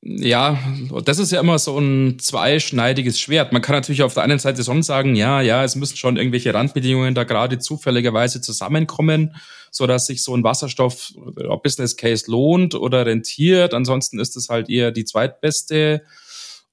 ja, 0.00 0.58
das 1.04 1.18
ist 1.18 1.32
ja 1.32 1.40
immer 1.40 1.58
so 1.58 1.76
ein 1.78 2.18
zweischneidiges 2.20 3.18
Schwert. 3.18 3.52
Man 3.52 3.62
kann 3.62 3.74
natürlich 3.74 4.02
auf 4.02 4.14
der 4.14 4.22
einen 4.22 4.38
Seite 4.38 4.62
schon 4.62 4.82
sagen, 4.82 5.16
ja, 5.16 5.40
ja, 5.40 5.64
es 5.64 5.74
müssen 5.74 5.96
schon 5.96 6.16
irgendwelche 6.16 6.54
Randbedingungen 6.54 7.14
da 7.14 7.24
gerade 7.24 7.58
zufälligerweise 7.58 8.40
zusammenkommen, 8.40 9.34
so 9.72 9.86
dass 9.86 10.06
sich 10.06 10.22
so 10.22 10.36
ein 10.36 10.44
Wasserstoff 10.44 11.12
äh, 11.36 11.56
Business 11.62 11.96
Case 11.96 12.30
lohnt 12.30 12.76
oder 12.76 13.06
rentiert. 13.06 13.74
Ansonsten 13.74 14.20
ist 14.20 14.36
es 14.36 14.48
halt 14.48 14.70
eher 14.70 14.92
die 14.92 15.04
zweitbeste 15.04 16.02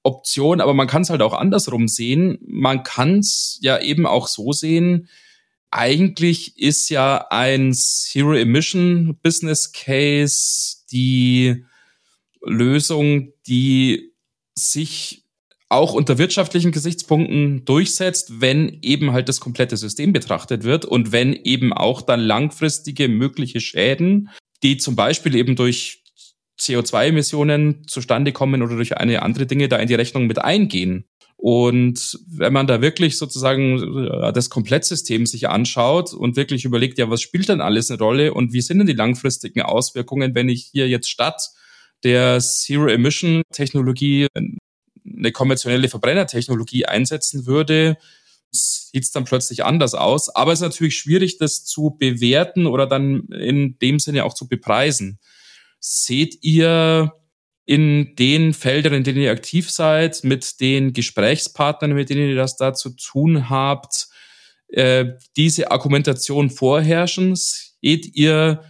Option. 0.04 0.60
Aber 0.60 0.72
man 0.72 0.86
kann 0.86 1.02
es 1.02 1.10
halt 1.10 1.20
auch 1.20 1.34
andersrum 1.34 1.88
sehen. 1.88 2.38
Man 2.46 2.84
kann 2.84 3.18
es 3.18 3.58
ja 3.60 3.80
eben 3.80 4.06
auch 4.06 4.28
so 4.28 4.52
sehen. 4.52 5.08
Eigentlich 5.72 6.56
ist 6.58 6.88
ja 6.90 7.26
ein 7.30 7.74
Zero 7.74 8.34
Emission 8.34 9.18
Business 9.20 9.72
Case 9.72 10.76
die 10.92 11.64
Lösung, 12.42 13.32
die 13.46 14.12
sich 14.54 15.24
auch 15.68 15.94
unter 15.94 16.18
wirtschaftlichen 16.18 16.70
Gesichtspunkten 16.70 17.64
durchsetzt, 17.64 18.40
wenn 18.40 18.78
eben 18.82 19.12
halt 19.12 19.28
das 19.28 19.40
komplette 19.40 19.76
System 19.76 20.12
betrachtet 20.12 20.62
wird 20.62 20.84
und 20.84 21.10
wenn 21.10 21.32
eben 21.32 21.72
auch 21.72 22.02
dann 22.02 22.20
langfristige 22.20 23.08
mögliche 23.08 23.60
Schäden, 23.60 24.28
die 24.62 24.76
zum 24.76 24.94
Beispiel 24.94 25.34
eben 25.34 25.56
durch 25.56 26.04
CO2-Emissionen 26.58 27.86
zustande 27.88 28.32
kommen 28.32 28.62
oder 28.62 28.76
durch 28.76 28.96
eine 28.96 29.22
andere 29.22 29.46
Dinge 29.46 29.68
da 29.68 29.76
in 29.76 29.88
die 29.88 29.94
Rechnung 29.94 30.26
mit 30.26 30.38
eingehen. 30.38 31.04
Und 31.36 32.18
wenn 32.28 32.52
man 32.52 32.66
da 32.66 32.80
wirklich 32.80 33.18
sozusagen 33.18 34.06
äh, 34.06 34.32
das 34.32 34.48
Komplettsystem 34.48 35.26
sich 35.26 35.48
anschaut 35.48 36.14
und 36.14 36.36
wirklich 36.36 36.64
überlegt, 36.64 36.98
ja, 36.98 37.10
was 37.10 37.20
spielt 37.20 37.50
denn 37.50 37.60
alles 37.60 37.90
eine 37.90 37.98
Rolle 37.98 38.32
und 38.32 38.52
wie 38.54 38.62
sind 38.62 38.78
denn 38.78 38.86
die 38.86 38.94
langfristigen 38.94 39.62
Auswirkungen, 39.62 40.34
wenn 40.34 40.48
ich 40.48 40.70
hier 40.72 40.88
jetzt 40.88 41.10
statt 41.10 41.50
der 42.04 42.40
Zero-Emission-Technologie 42.40 44.28
eine 44.34 45.32
konventionelle 45.32 45.88
Verbrennertechnologie 45.88 46.86
einsetzen 46.86 47.46
würde, 47.46 47.96
sieht 48.50 49.02
es 49.02 49.10
dann 49.10 49.24
plötzlich 49.24 49.64
anders 49.64 49.94
aus. 49.94 50.34
Aber 50.34 50.52
es 50.52 50.60
ist 50.60 50.64
natürlich 50.64 50.96
schwierig, 50.96 51.38
das 51.38 51.64
zu 51.64 51.96
bewerten 51.98 52.66
oder 52.66 52.86
dann 52.86 53.28
in 53.28 53.78
dem 53.78 53.98
Sinne 53.98 54.24
auch 54.24 54.34
zu 54.34 54.48
bepreisen. 54.48 55.18
Seht 55.80 56.38
ihr 56.42 57.12
in 57.64 58.14
den 58.16 58.54
Feldern, 58.54 58.94
in 58.94 59.04
denen 59.04 59.20
ihr 59.20 59.32
aktiv 59.32 59.70
seid, 59.70 60.22
mit 60.22 60.60
den 60.60 60.92
Gesprächspartnern, 60.92 61.92
mit 61.92 62.10
denen 62.10 62.30
ihr 62.30 62.36
das 62.36 62.56
da 62.56 62.74
zu 62.74 62.90
tun 62.90 63.50
habt, 63.50 64.08
äh, 64.68 65.06
diese 65.36 65.70
Argumentation 65.70 66.50
vorherrschen? 66.50 67.34
Seht 67.34 68.14
ihr, 68.14 68.62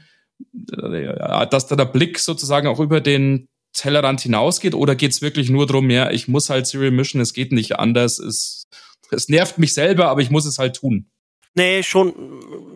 dass 0.48 1.66
da 1.66 1.76
der 1.76 1.84
Blick 1.84 2.18
sozusagen 2.18 2.68
auch 2.68 2.80
über 2.80 3.00
den 3.00 3.46
Tellerrand 3.72 4.20
hinausgeht 4.20 4.74
oder 4.74 4.94
geht 4.94 5.12
es 5.12 5.22
wirklich 5.22 5.50
nur 5.50 5.66
darum, 5.66 5.90
ja, 5.90 6.10
ich 6.10 6.28
muss 6.28 6.50
halt 6.50 6.66
Serial 6.66 6.90
Mission, 6.90 7.20
es 7.20 7.34
geht 7.34 7.52
nicht 7.52 7.78
anders, 7.78 8.18
es, 8.18 8.68
es 9.10 9.28
nervt 9.28 9.58
mich 9.58 9.74
selber, 9.74 10.08
aber 10.08 10.22
ich 10.22 10.30
muss 10.30 10.46
es 10.46 10.58
halt 10.58 10.76
tun? 10.76 11.10
Nee, 11.58 11.82
schon, 11.82 12.12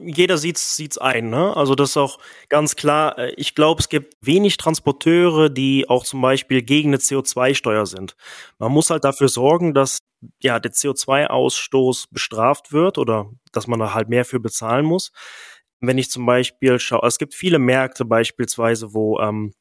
jeder 0.07 0.39
sieht's, 0.39 0.75
sieht's 0.75 0.97
ein, 0.97 1.29
ne? 1.29 1.55
Also 1.55 1.75
das 1.75 1.91
ist 1.91 1.97
auch 1.99 2.19
ganz 2.49 2.77
klar. 2.77 3.19
Äh, 3.19 3.35
ich 3.37 3.55
glaube, 3.55 3.81
es 3.81 3.91
gibt 3.91 4.15
wenig 4.23 4.57
Transporteure, 4.57 5.51
die 5.51 5.87
auch 5.87 6.03
zum 6.05 6.23
Beispiel 6.23 6.63
gegen 6.63 6.89
eine 6.89 6.97
CO2-Steuer 6.97 7.85
sind. 7.85 8.17
Man 8.59 8.73
muss 8.73 8.89
halt 8.89 9.05
dafür 9.05 9.29
sorgen, 9.29 9.75
dass 9.75 9.99
ja 10.43 10.59
der 10.59 10.73
CO2-Ausstoß 10.73 12.07
bestraft 12.11 12.73
wird 12.73 12.97
oder 12.97 13.31
dass 13.53 13.67
man 13.67 13.81
da 13.81 13.93
halt 13.93 14.09
mehr 14.09 14.25
für 14.25 14.41
bezahlen 14.41 14.87
muss. 14.87 15.13
Wenn 15.81 15.99
ich 15.99 16.11
zum 16.11 16.27
Beispiel 16.27 16.79
schaue, 16.79 17.07
es 17.07 17.19
gibt 17.19 17.35
viele 17.35 17.59
Märkte 17.59 18.05
beispielsweise, 18.05 18.93
wo 18.95 19.19
ähm, 19.21 19.53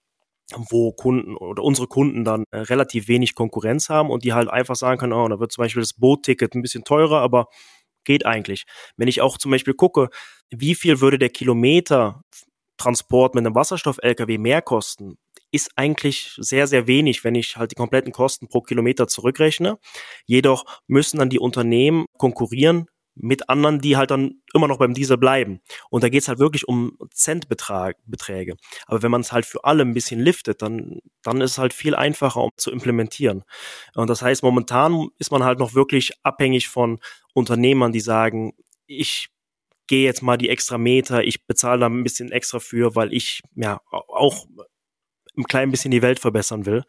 wo 0.56 0.92
Kunden 0.92 1.38
oder 1.38 1.64
unsere 1.64 1.88
Kunden 1.88 2.24
dann 2.24 2.44
äh, 2.52 2.60
relativ 2.60 3.08
wenig 3.08 3.36
Konkurrenz 3.36 3.90
haben 3.90 4.10
und 4.10 4.24
die 4.24 4.34
halt 4.34 4.50
einfach 4.50 4.76
sagen 4.76 5.00
können, 5.00 5.14
oh, 5.14 5.28
da 5.28 5.40
wird 5.40 5.52
zum 5.52 5.64
Beispiel 5.64 5.82
das 5.82 5.94
Bootticket 5.94 6.56
ein 6.56 6.62
bisschen 6.62 6.84
teurer, 6.84 7.22
aber 7.22 7.48
geht 8.04 8.26
eigentlich. 8.26 8.64
Wenn 8.98 9.08
ich 9.08 9.22
auch 9.22 9.38
zum 9.38 9.52
Beispiel 9.52 9.74
gucke, 9.74 10.10
wie 10.50 10.76
viel 10.76 11.02
würde 11.02 11.20
der 11.20 11.30
Kilometer 11.30 12.24
Transport 12.78 13.36
mit 13.36 13.46
einem 13.46 13.56
Wasserstoff-LKW 13.56 14.38
mehr 14.38 14.62
kosten, 14.62 15.18
ist 15.52 15.72
eigentlich 15.76 16.36
sehr, 16.38 16.68
sehr 16.68 16.88
wenig, 16.88 17.24
wenn 17.24 17.36
ich 17.36 17.58
halt 17.58 17.72
die 17.72 17.76
kompletten 17.76 18.12
Kosten 18.12 18.48
pro 18.48 18.62
Kilometer 18.62 19.08
zurückrechne. 19.08 19.78
Jedoch 20.26 20.66
müssen 20.88 21.18
dann 21.18 21.30
die 21.30 21.40
Unternehmen 21.40 22.06
konkurrieren 22.18 22.88
mit 23.22 23.50
anderen, 23.50 23.82
die 23.82 23.98
halt 23.98 24.12
dann 24.12 24.42
immer 24.54 24.68
noch 24.68 24.78
beim 24.78 24.94
Diesel 24.94 25.18
bleiben. 25.18 25.62
Und 25.90 26.04
da 26.04 26.10
geht's 26.10 26.28
halt 26.28 26.40
wirklich 26.40 26.68
um 26.68 26.98
Centbeträge. 27.12 28.56
Aber 28.88 29.04
wenn 29.04 29.12
man 29.12 29.22
es 29.22 29.32
halt 29.32 29.46
für 29.46 29.64
alle 29.66 29.84
ein 29.84 29.94
bisschen 29.94 30.20
liftet, 30.20 30.62
dann, 30.62 31.00
dann 31.22 31.42
ist 31.42 31.52
es 31.52 31.58
halt 31.58 31.74
viel 31.74 31.96
einfacher 31.96 32.42
um 32.42 32.52
zu 32.56 32.72
implementieren. 32.72 33.44
Und 33.94 34.10
das 34.10 34.22
heißt, 34.22 34.42
momentan 34.42 35.10
ist 35.20 35.32
man 35.32 35.44
halt 35.44 35.60
noch 35.60 35.74
wirklich 35.74 36.14
abhängig 36.24 36.70
von 36.70 37.00
Unternehmern, 37.34 37.92
die 37.92 38.00
sagen, 38.00 38.54
ich 38.88 39.30
gehe 39.88 40.06
jetzt 40.06 40.22
mal 40.22 40.38
die 40.38 40.50
extra 40.50 40.78
Meter, 40.78 41.24
ich 41.24 41.46
bezahle 41.46 41.82
da 41.82 41.88
ein 41.88 42.04
bisschen 42.04 42.32
extra 42.32 42.60
für, 42.60 42.96
weil 42.96 43.14
ich 43.14 43.42
ja 43.56 43.82
auch 43.90 44.46
ein 45.38 45.44
klein 45.44 45.72
bisschen 45.72 45.92
die 45.92 46.02
Welt 46.02 46.20
verbessern 46.20 46.66
will 46.66 46.84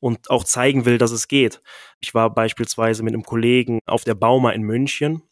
und 0.00 0.30
auch 0.30 0.44
zeigen 0.44 0.84
will, 0.84 0.98
dass 0.98 1.12
es 1.12 1.28
geht. 1.28 1.62
Ich 2.00 2.14
war 2.14 2.32
beispielsweise 2.32 3.02
mit 3.02 3.14
einem 3.14 3.22
Kollegen 3.22 3.80
auf 3.86 4.04
der 4.04 4.14
Bauma 4.14 4.50
in 4.50 4.62
München 4.62 5.22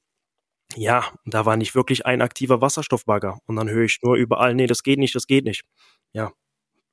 ja, 0.77 1.05
da 1.25 1.47
war 1.47 1.57
nicht 1.57 1.75
wirklich 1.75 2.07
ein 2.07 2.23
aktiver 2.23 2.61
Wasserstoffbagger. 2.61 3.39
Und 3.47 3.57
dann 3.57 3.69
höre 3.69 3.85
ich 3.85 4.01
nur 4.03 4.17
überall, 4.17 4.55
nee, 4.55 4.67
das 4.67 4.83
geht 4.83 4.99
nicht, 4.99 5.15
das 5.15 5.27
geht 5.27 5.45
nicht. 5.45 5.65
Ja, 6.13 6.33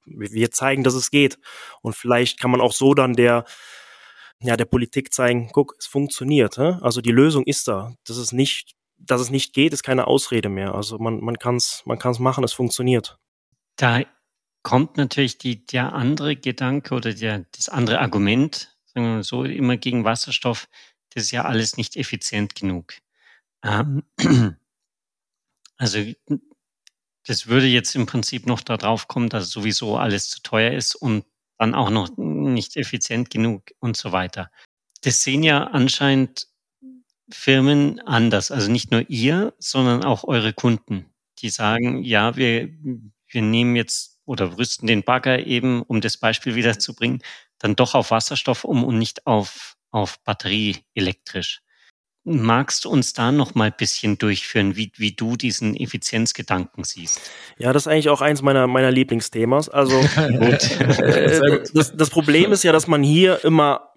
wir 0.06 0.52
zeigen, 0.52 0.84
dass 0.84 0.94
es 0.94 1.12
geht. 1.12 1.38
Und 1.82 1.96
vielleicht 1.96 2.40
kann 2.40 2.52
man 2.52 2.62
auch 2.62 2.72
so 2.72 2.94
dann 2.94 3.14
der, 3.14 3.46
ja, 4.40 4.56
der 4.58 4.66
Politik 4.66 5.14
zeigen, 5.14 5.50
guck, 5.52 5.76
es 5.80 5.88
funktioniert. 5.88 6.58
Hä? 6.58 6.78
Also 6.82 7.02
die 7.02 7.12
Lösung 7.12 7.44
ist 7.44 7.68
da. 7.68 7.96
Das 8.06 8.18
ist 8.18 8.32
nicht, 8.32 8.76
dass 8.98 9.22
es 9.22 9.30
nicht 9.30 9.54
geht, 9.54 9.74
ist 9.74 9.84
keine 9.84 10.08
Ausrede 10.08 10.50
mehr. 10.50 10.76
Also 10.76 10.98
man, 11.00 11.20
man 11.22 11.38
kann 11.38 11.58
es 11.58 11.84
man 11.86 12.00
kann's 12.00 12.20
machen, 12.20 12.44
es 12.44 12.54
funktioniert. 12.54 13.18
Da 13.76 14.04
kommt 14.64 14.98
natürlich 14.98 15.38
die, 15.38 15.66
der 15.66 15.94
andere 15.94 16.36
Gedanke 16.36 16.96
oder 16.96 17.14
der, 17.14 17.46
das 17.52 17.70
andere 17.70 18.00
Argument, 18.00 18.76
sagen 18.86 19.06
wir 19.06 19.14
mal 19.16 19.24
so, 19.24 19.44
immer 19.44 19.78
gegen 19.78 20.06
Wasserstoff, 20.06 20.68
das 21.14 21.26
ist 21.26 21.32
ja 21.32 21.46
alles 21.46 21.78
nicht 21.78 21.96
effizient 21.96 22.56
genug. 22.56 22.94
Ähm, 23.64 24.04
also 25.78 26.00
das 27.28 27.48
würde 27.48 27.68
jetzt 27.68 27.96
im 27.96 28.06
Prinzip 28.06 28.46
noch 28.46 28.62
darauf 28.62 29.08
kommen, 29.08 29.30
dass 29.30 29.50
sowieso 29.50 29.98
alles 29.98 30.30
zu 30.30 30.42
teuer 30.42 30.72
ist 30.74 30.96
und 30.96 31.26
dann 31.58 31.74
auch 31.74 31.90
noch 31.90 32.10
nicht 32.18 32.76
effizient 32.78 33.30
genug 33.30 33.64
und 33.80 33.98
so 33.98 34.12
weiter. 34.12 34.52
Das 35.02 35.24
sehen 35.24 35.44
ja 35.44 35.64
anscheinend 35.66 36.48
Firmen 37.32 38.00
anders. 38.02 38.52
Also 38.52 38.72
nicht 38.72 38.92
nur 38.92 39.10
ihr, 39.10 39.54
sondern 39.60 40.04
auch 40.04 40.24
eure 40.26 40.54
Kunden, 40.54 41.08
die 41.40 41.50
sagen, 41.50 42.04
ja, 42.04 42.36
wir, 42.36 42.70
wir 43.28 43.42
nehmen 43.42 43.76
jetzt 43.76 44.20
oder 44.26 44.58
rüsten 44.58 44.88
den 44.88 45.04
Bagger 45.04 45.46
eben, 45.46 45.82
um 45.84 46.02
das 46.02 46.18
Beispiel 46.18 46.56
wiederzubringen, 46.56 47.22
dann 47.60 47.76
doch 47.76 47.96
auf 47.96 48.12
Wasserstoff 48.12 48.64
um 48.64 48.84
und 48.84 48.98
nicht 48.98 49.26
auf, 49.28 49.78
auf 49.92 50.24
Batterie 50.24 50.78
elektrisch. 50.96 51.62
Magst 52.28 52.86
du 52.86 52.90
uns 52.90 53.14
da 53.14 53.32
noch 53.32 53.54
mal 53.54 53.66
ein 53.66 53.76
bisschen 53.78 54.18
durchführen, 54.18 54.76
wie, 54.76 54.92
wie 54.96 55.12
du 55.12 55.36
diesen 55.36 55.76
Effizienzgedanken 55.76 56.84
siehst? 56.84 57.22
Ja, 57.60 57.72
das 57.72 57.84
ist 57.84 57.88
eigentlich 57.88 58.10
auch 58.10 58.22
eins 58.22 58.42
meiner, 58.42 58.66
meiner 58.66 58.90
Lieblingsthemas. 58.90 59.70
Also 59.70 60.00
äh, 60.18 61.64
das, 61.72 61.96
das 61.96 62.10
Problem 62.10 62.52
ist 62.52 62.64
ja, 62.64 62.72
dass 62.72 62.88
man 62.88 63.04
hier 63.04 63.44
immer 63.46 63.92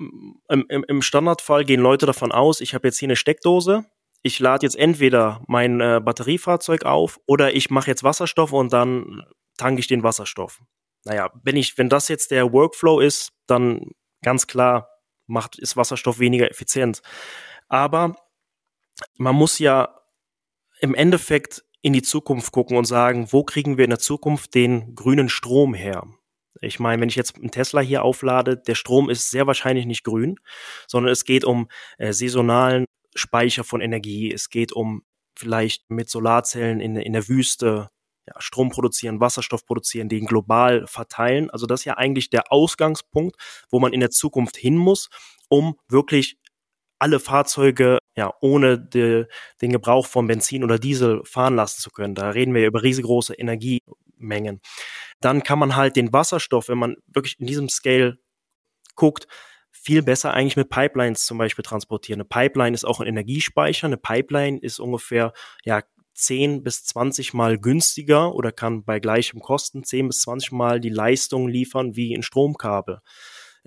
im, 0.51 0.67
im, 0.69 0.85
im 0.87 1.01
Standardfall 1.01 1.65
gehen 1.65 1.81
Leute 1.81 2.05
davon 2.05 2.31
aus, 2.31 2.61
ich 2.61 2.75
habe 2.75 2.87
jetzt 2.89 2.99
hier 2.99 3.07
eine 3.07 3.17
Steckdose, 3.17 3.87
ich 4.23 4.39
lade 4.41 4.67
jetzt 4.67 4.77
entweder 4.77 5.43
mein 5.47 5.81
äh, 5.81 6.01
Batteriefahrzeug 6.05 6.85
auf 6.85 7.21
oder 7.27 7.55
ich 7.55 7.71
mache 7.71 7.91
jetzt 7.91 8.05
Wasserstoff 8.05 8.53
und 8.53 8.75
dann 8.75 9.23
tanke 9.57 9.81
ich 9.81 9.87
den 9.87 10.03
Wasserstoff. 10.03 10.61
Naja, 11.05 11.31
wenn 11.45 11.57
ich, 11.57 11.79
wenn 11.79 11.89
das 11.89 12.09
jetzt 12.09 12.31
der 12.31 12.53
Workflow 12.53 13.01
ist, 13.01 13.31
dann 13.47 13.93
ganz 14.23 14.47
klar 14.47 14.91
macht, 15.27 15.59
ist 15.59 15.79
Wasserstoff 15.79 16.19
weniger 16.19 16.51
effizient. 16.51 17.01
Aber 17.69 18.17
man 19.17 19.35
muss 19.35 19.59
ja 19.59 20.01
im 20.81 20.95
Endeffekt 20.95 21.65
in 21.83 21.93
die 21.93 22.03
Zukunft 22.03 22.53
gucken 22.53 22.77
und 22.77 22.85
sagen, 22.85 23.29
wo 23.31 23.45
kriegen 23.45 23.77
wir 23.77 23.85
in 23.85 23.91
der 23.91 23.99
Zukunft 23.99 24.55
den 24.55 24.95
grünen 24.95 25.29
Strom 25.29 25.75
her? 25.75 26.05
Ich 26.61 26.81
meine, 26.81 27.01
wenn 27.01 27.09
ich 27.09 27.17
jetzt 27.17 27.37
einen 27.37 27.51
Tesla 27.51 27.81
hier 27.81 28.03
auflade, 28.03 28.57
der 28.57 28.75
Strom 28.75 29.11
ist 29.11 29.31
sehr 29.31 29.47
wahrscheinlich 29.47 29.87
nicht 29.87 30.03
grün, 30.03 30.41
sondern 30.89 31.13
es 31.13 31.25
geht 31.25 31.45
um 31.45 31.69
äh, 31.99 32.13
saisonalen 32.13 32.85
Speicher 33.15 33.63
von 33.65 33.81
Energie. 33.81 34.33
Es 34.33 34.51
geht 34.51 34.73
um 34.73 35.03
vielleicht 35.37 35.89
mit 35.91 36.11
Solarzellen 36.11 36.81
in, 36.81 36.97
in 36.97 37.13
der 37.13 37.29
Wüste 37.29 37.91
ja, 38.27 38.35
Strom 38.41 38.71
produzieren, 38.71 39.21
Wasserstoff 39.21 39.65
produzieren, 39.65 40.09
den 40.09 40.27
global 40.27 40.87
verteilen. 40.87 41.49
Also 41.51 41.67
das 41.67 41.83
ist 41.83 41.85
ja 41.85 41.97
eigentlich 41.97 42.29
der 42.29 42.53
Ausgangspunkt, 42.53 43.37
wo 43.71 43.79
man 43.79 43.93
in 43.93 44.01
der 44.01 44.11
Zukunft 44.11 44.57
hin 44.57 44.77
muss, 44.77 45.11
um 45.49 45.77
wirklich 45.89 46.39
alle 46.99 47.21
Fahrzeuge 47.21 47.99
ja 48.17 48.33
ohne 48.41 48.79
de, 48.79 49.27
den 49.63 49.73
Gebrauch 49.73 50.07
von 50.07 50.27
Benzin 50.27 50.65
oder 50.65 50.79
Diesel 50.79 51.23
fahren 51.25 51.57
lassen 51.57 51.81
zu 51.81 51.91
können. 51.91 52.15
Da 52.15 52.31
reden 52.31 52.55
wir 52.55 52.67
über 52.67 52.83
riesengroße 52.83 53.35
Energiemengen. 53.35 54.61
Dann 55.21 55.43
kann 55.43 55.59
man 55.59 55.77
halt 55.77 55.97
den 55.97 56.13
Wasserstoff, 56.13 56.69
wenn 56.69 56.79
man 56.79 56.97
wirklich 57.07 57.39
in 57.39 57.47
diesem 57.47 57.69
Scale 57.69 58.19
guckt, 58.95 59.27
viel 59.71 60.03
besser 60.03 60.35
eigentlich 60.35 60.57
mit 60.57 60.71
Pipelines 60.71 61.25
zum 61.25 61.39
Beispiel 61.39 61.63
transportieren. 61.63 62.21
Eine 62.21 62.29
Pipeline 62.29 62.75
ist 62.75 62.85
auch 62.85 63.01
ein 63.01 63.07
Energiespeicher. 63.07 63.87
Eine 63.87 63.97
Pipeline 63.97 64.59
ist 64.59 64.81
ungefähr 64.81 65.33
ja 65.65 65.83
10 66.15 66.65
bis 66.65 66.85
20 66.85 67.33
Mal 67.33 67.59
günstiger 67.59 68.35
oder 68.35 68.51
kann 68.51 68.85
bei 68.85 68.99
gleichem 68.99 69.41
Kosten 69.41 69.85
10 69.85 70.09
bis 70.09 70.21
20 70.23 70.53
Mal 70.53 70.81
die 70.81 70.91
Leistung 70.91 71.49
liefern 71.49 71.95
wie 71.95 72.15
ein 72.15 72.25
Stromkabel. 72.25 73.01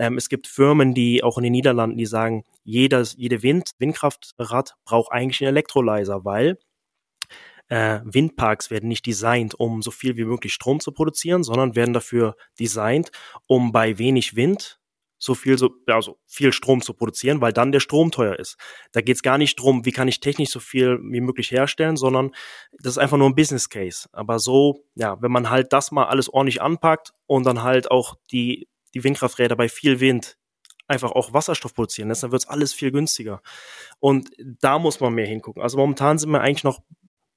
Ähm, 0.01 0.17
es 0.17 0.29
gibt 0.29 0.47
Firmen, 0.47 0.95
die 0.95 1.23
auch 1.23 1.37
in 1.37 1.43
den 1.43 1.51
Niederlanden, 1.51 1.95
die 1.95 2.07
sagen, 2.07 2.43
jedes, 2.63 3.15
jede 3.17 3.43
Wind, 3.43 3.73
Windkraftrad 3.77 4.73
braucht 4.83 5.11
eigentlich 5.11 5.41
einen 5.41 5.49
Elektrolyzer, 5.49 6.25
weil 6.25 6.57
äh, 7.67 7.99
Windparks 8.03 8.71
werden 8.71 8.89
nicht 8.89 9.05
designt, 9.05 9.53
um 9.59 9.83
so 9.83 9.91
viel 9.91 10.17
wie 10.17 10.25
möglich 10.25 10.55
Strom 10.55 10.79
zu 10.79 10.91
produzieren, 10.91 11.43
sondern 11.43 11.75
werden 11.75 11.93
dafür 11.93 12.35
designt, 12.59 13.11
um 13.45 13.71
bei 13.71 13.99
wenig 13.99 14.35
Wind 14.35 14.79
so 15.19 15.35
viel, 15.35 15.59
so, 15.59 15.69
also 15.85 16.17
viel 16.25 16.51
Strom 16.51 16.81
zu 16.81 16.95
produzieren, 16.95 17.39
weil 17.39 17.53
dann 17.53 17.71
der 17.71 17.79
Strom 17.79 18.09
teuer 18.09 18.39
ist. 18.39 18.57
Da 18.93 19.01
geht 19.01 19.17
es 19.17 19.21
gar 19.21 19.37
nicht 19.37 19.59
drum, 19.59 19.85
wie 19.85 19.91
kann 19.91 20.07
ich 20.07 20.19
technisch 20.19 20.49
so 20.49 20.59
viel 20.59 20.97
wie 21.03 21.21
möglich 21.21 21.51
herstellen, 21.51 21.95
sondern 21.95 22.31
das 22.71 22.93
ist 22.93 22.97
einfach 22.97 23.17
nur 23.17 23.29
ein 23.29 23.35
Business 23.35 23.69
Case. 23.69 24.09
Aber 24.13 24.39
so, 24.39 24.83
ja, 24.95 25.21
wenn 25.21 25.31
man 25.31 25.51
halt 25.51 25.73
das 25.73 25.91
mal 25.91 26.05
alles 26.05 26.27
ordentlich 26.27 26.59
anpackt 26.63 27.11
und 27.27 27.45
dann 27.45 27.61
halt 27.61 27.91
auch 27.91 28.15
die 28.31 28.67
die 28.93 29.03
Windkrafträder 29.03 29.55
bei 29.55 29.69
viel 29.69 29.99
Wind 29.99 30.37
einfach 30.87 31.11
auch 31.11 31.33
Wasserstoff 31.33 31.73
produzieren 31.73 32.09
lässt, 32.09 32.23
dann 32.23 32.31
wird 32.31 32.43
es 32.43 32.49
alles 32.49 32.73
viel 32.73 32.91
günstiger. 32.91 33.41
Und 33.99 34.29
da 34.37 34.77
muss 34.77 34.99
man 34.99 35.13
mehr 35.13 35.25
hingucken. 35.27 35.61
Also 35.61 35.77
momentan 35.77 36.17
sind 36.17 36.31
wir 36.31 36.41
eigentlich 36.41 36.65
noch 36.65 36.81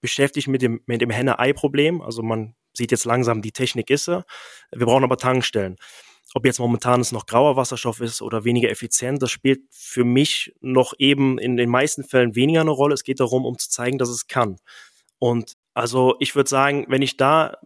beschäftigt 0.00 0.48
mit 0.48 0.60
dem, 0.60 0.82
mit 0.86 1.00
dem 1.00 1.10
Henne-Ei-Problem. 1.10 2.02
Also 2.02 2.22
man 2.22 2.54
sieht 2.74 2.90
jetzt 2.90 3.04
langsam, 3.04 3.42
die 3.42 3.52
Technik 3.52 3.90
ist 3.90 4.06
sie. 4.06 4.24
Wir 4.72 4.86
brauchen 4.86 5.04
aber 5.04 5.16
Tankstellen. 5.16 5.76
ob 6.34 6.44
jetzt 6.44 6.58
momentan 6.58 7.00
es 7.00 7.12
noch 7.12 7.26
grauer 7.26 7.56
Wasserstoff 7.56 8.00
ist 8.00 8.20
oder 8.20 8.44
weniger 8.44 8.68
effizient, 8.68 9.22
das 9.22 9.30
spielt 9.30 9.60
für 9.70 10.04
mich 10.04 10.52
noch 10.60 10.92
eben 10.98 11.38
in 11.38 11.56
den 11.56 11.70
meisten 11.70 12.02
Fällen 12.02 12.34
weniger 12.34 12.60
eine 12.60 12.72
Rolle. 12.72 12.94
Es 12.94 13.04
geht 13.04 13.20
darum, 13.20 13.46
um 13.46 13.56
zu 13.56 13.70
zeigen, 13.70 13.98
dass 13.98 14.08
es 14.08 14.26
kann. 14.26 14.56
Und 15.20 15.54
also 15.74 16.16
ich 16.18 16.34
würde 16.34 16.50
sagen, 16.50 16.86
wenn 16.88 17.02
ich 17.02 17.16
da, 17.16 17.58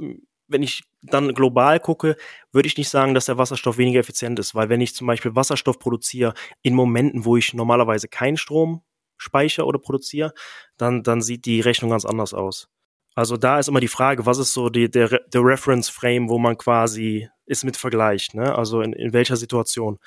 wenn 0.48 0.62
ich 0.62 0.82
dann 1.02 1.32
global 1.34 1.78
gucke, 1.78 2.16
würde 2.52 2.66
ich 2.66 2.76
nicht 2.76 2.88
sagen, 2.88 3.14
dass 3.14 3.26
der 3.26 3.38
Wasserstoff 3.38 3.78
weniger 3.78 4.00
effizient 4.00 4.38
ist, 4.38 4.54
weil 4.54 4.68
wenn 4.68 4.80
ich 4.80 4.94
zum 4.94 5.06
Beispiel 5.06 5.36
Wasserstoff 5.36 5.78
produziere 5.78 6.34
in 6.62 6.74
Momenten, 6.74 7.24
wo 7.24 7.36
ich 7.36 7.54
normalerweise 7.54 8.08
keinen 8.08 8.36
Strom 8.36 8.82
speichere 9.16 9.66
oder 9.66 9.78
produziere, 9.78 10.32
dann, 10.76 11.02
dann 11.02 11.20
sieht 11.20 11.44
die 11.44 11.60
Rechnung 11.60 11.90
ganz 11.90 12.04
anders 12.04 12.34
aus. 12.34 12.68
Also 13.14 13.36
da 13.36 13.58
ist 13.58 13.68
immer 13.68 13.80
die 13.80 13.88
Frage, 13.88 14.26
was 14.26 14.38
ist 14.38 14.52
so 14.52 14.68
die, 14.68 14.90
der, 14.90 15.20
der 15.26 15.42
Reference 15.42 15.88
Frame, 15.88 16.28
wo 16.28 16.38
man 16.38 16.56
quasi 16.56 17.28
ist 17.46 17.64
mit 17.64 17.76
vergleicht, 17.76 18.34
ne? 18.34 18.54
Also 18.54 18.80
in, 18.80 18.92
in 18.92 19.12
welcher 19.12 19.36
Situation. 19.36 19.98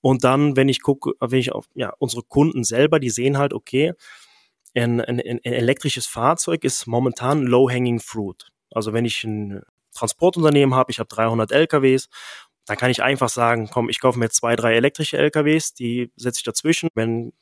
Und 0.00 0.22
dann, 0.24 0.56
wenn 0.56 0.68
ich 0.68 0.80
gucke, 0.80 1.12
wenn 1.20 1.40
ich 1.40 1.52
auf 1.52 1.66
ja, 1.74 1.92
unsere 1.98 2.22
Kunden 2.22 2.62
selber, 2.64 3.00
die 3.00 3.10
sehen 3.10 3.38
halt, 3.38 3.52
okay, 3.52 3.94
ein, 4.74 5.00
ein, 5.00 5.20
ein 5.20 5.40
elektrisches 5.42 6.06
Fahrzeug 6.06 6.64
ist 6.64 6.86
momentan 6.86 7.42
low-hanging 7.42 8.00
fruit. 8.00 8.48
Also 8.70 8.92
wenn 8.92 9.04
ich 9.04 9.24
ein 9.24 9.62
Transportunternehmen 9.94 10.74
habe, 10.74 10.90
ich 10.90 10.98
habe 10.98 11.08
300 11.08 11.52
LKWs, 11.52 12.08
dann 12.66 12.76
kann 12.76 12.90
ich 12.90 13.02
einfach 13.02 13.28
sagen, 13.28 13.68
komm, 13.70 13.88
ich 13.88 14.00
kaufe 14.00 14.18
mir 14.18 14.30
zwei, 14.30 14.56
drei 14.56 14.74
elektrische 14.74 15.18
LKWs, 15.18 15.74
die 15.74 16.12
setze 16.16 16.38
ich 16.38 16.44
dazwischen. 16.44 16.88
Wenn, 16.94 17.32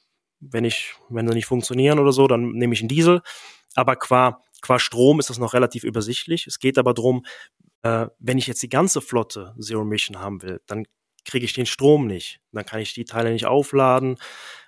wenn 0.41 0.65
ich, 0.65 0.95
wenn 1.11 1.29
sie 1.29 1.35
nicht 1.35 1.47
funktionieren 1.47 1.99
oder 1.99 2.13
so, 2.13 2.27
dann 2.27 2.53
nehme 2.53 2.73
ich 2.73 2.81
einen 2.81 2.89
Diesel. 2.89 3.21
Aber 3.75 3.97
qua 3.97 4.43
Qua 4.61 4.79
Strom 4.79 5.21
ist 5.21 5.31
das 5.31 5.39
noch 5.39 5.55
relativ 5.55 5.85
übersichtlich. 5.85 6.47
Es 6.47 6.59
geht 6.59 6.79
aber 6.79 6.95
darum, 6.95 7.25
äh, 7.83 8.07
wenn 8.19 8.39
ich 8.39 8.47
jetzt 8.47 8.63
die 8.63 8.69
ganze 8.69 9.01
Flotte 9.01 9.55
Zero 9.59 9.83
Emission 9.83 10.21
haben 10.21 10.43
will, 10.43 10.61
dann 10.67 10.85
kriege 11.25 11.45
ich 11.45 11.53
den 11.53 11.67
Strom 11.67 12.07
nicht. 12.07 12.41
Dann 12.53 12.67
kann 12.67 12.81
ich 12.81 12.95
die 12.95 13.05
Teile 13.05 13.33
nicht 13.33 13.47
aufladen. 13.47 14.17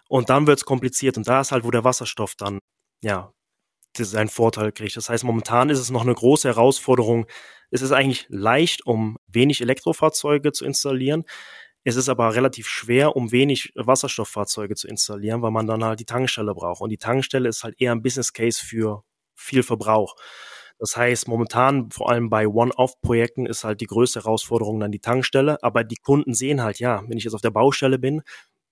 Und 0.09 0.31
dann 0.31 0.47
wird 0.47 0.59
es 0.59 0.65
kompliziert. 0.65 1.17
Und 1.17 1.29
da 1.29 1.41
ist 1.41 1.53
halt, 1.53 1.65
wo 1.65 1.71
der 1.71 1.85
Wasserstoff 1.85 2.35
dann, 2.37 2.59
ja, 3.03 3.33
seinen 3.97 4.29
Vorteil 4.29 4.73
kriegt. 4.73 4.97
Das 4.97 5.09
heißt, 5.09 5.25
momentan 5.25 5.71
ist 5.71 5.79
es 5.79 5.91
noch 5.91 6.03
eine 6.03 6.15
große 6.15 6.49
Herausforderung. 6.49 7.27
Es 7.71 7.83
ist 7.83 7.93
eigentlich 7.93 8.27
leicht, 8.29 8.87
um 8.87 9.19
wenig 9.27 9.61
Elektrofahrzeuge 9.61 10.53
zu 10.53 10.65
installieren. 10.65 11.25
Es 11.85 11.97
ist 11.97 12.09
aber 12.09 12.35
relativ 12.35 12.69
schwer, 12.69 13.17
um 13.17 13.33
wenig 13.33 13.73
Wasserstofffahrzeuge 13.75 14.77
zu 14.77 14.87
installieren, 14.87 15.43
weil 15.43 15.51
man 15.51 15.67
dann 15.67 15.85
halt 15.85 16.01
die 16.01 16.05
Tankstelle 16.05 16.55
braucht. 16.55 16.81
Und 16.81 16.91
die 16.91 16.99
Tankstelle 16.99 17.49
ist 17.49 17.65
halt 17.65 17.75
eher 17.81 17.93
ein 17.93 18.03
Business 18.03 18.33
Case 18.33 18.65
für 18.65 19.03
viel 19.35 19.63
Verbrauch. 19.63 20.15
Das 20.79 20.97
heißt, 20.97 21.29
momentan, 21.29 21.91
vor 21.91 22.11
allem 22.11 22.29
bei 22.29 22.47
One-Off-Projekten, 22.47 23.47
ist 23.47 23.65
halt 23.65 23.81
die 23.81 23.87
größte 23.87 24.21
Herausforderung 24.21 24.81
dann 24.81 24.93
die 24.93 25.01
Tankstelle. 25.01 25.63
Aber 25.63 25.85
die 25.85 25.97
Kunden 25.97 26.35
sehen 26.35 26.63
halt, 26.63 26.79
ja, 26.79 27.03
wenn 27.07 27.19
ich 27.19 27.25
jetzt 27.25 27.35
auf 27.35 27.41
der 27.41 27.51
Baustelle 27.51 27.99
bin, 27.99 28.23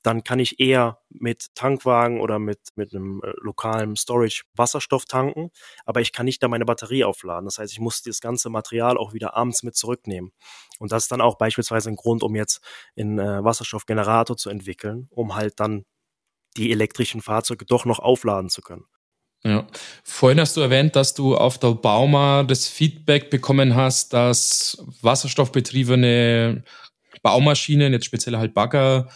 dann 0.03 0.25
kann 0.25 0.39
ich 0.39 0.61
eher 0.61 0.99
mit 1.11 1.55
Tankwagen 1.55 2.21
oder 2.21 2.39
mit, 2.39 2.61
mit 2.77 2.95
einem 2.95 3.21
äh, 3.23 3.33
lokalen 3.41 3.97
Storage 3.97 4.45
Wasserstoff 4.55 5.05
tanken, 5.05 5.51
aber 5.85 6.01
ich 6.01 6.13
kann 6.13 6.27
nicht 6.27 6.43
da 6.43 6.49
meine 6.49 6.65
Batterie 6.65 7.05
aufladen. 7.05 7.45
Das 7.45 7.59
heißt, 7.59 7.73
ich 7.73 7.81
muss 7.81 8.03
das 8.03 8.21
ganze 8.21 8.49
Material 8.51 8.97
auch 8.97 9.13
wieder 9.13 9.37
abends 9.37 9.63
mit 9.63 9.77
zurücknehmen. 9.77 10.33
Und 10.79 10.93
das 10.93 11.05
ist 11.05 11.13
dann 11.13 11.21
auch 11.21 11.37
beispielsweise 11.37 11.91
ein 11.91 11.97
Grund, 11.97 12.23
um 12.23 12.35
jetzt 12.35 12.61
einen 12.97 13.19
äh, 13.19 13.45
Wasserstoffgenerator 13.45 14.37
zu 14.37 14.49
entwickeln, 14.49 15.09
um 15.11 15.35
halt 15.35 15.61
dann 15.61 15.85
die 16.57 16.73
elektrischen 16.73 17.21
Fahrzeuge 17.21 17.65
doch 17.65 17.85
noch 17.85 17.99
aufladen 17.99 18.51
zu 18.51 18.63
können. 18.63 18.87
Ja. 19.43 19.67
Vorhin 20.05 20.41
hast 20.41 20.57
du 20.57 20.61
erwähnt, 20.61 20.97
dass 20.97 21.15
du 21.15 21.35
auf 21.35 21.59
der 21.59 21.73
Bauma 21.73 22.43
das 22.43 22.69
Feedback 22.69 23.31
bekommen 23.31 23.75
hast, 23.75 24.13
dass 24.13 24.85
wasserstoffbetriebene 25.01 26.63
Baumaschinen, 27.23 27.93
jetzt 27.93 28.05
speziell 28.05 28.37
halt 28.37 28.53
Bagger, 28.53 29.09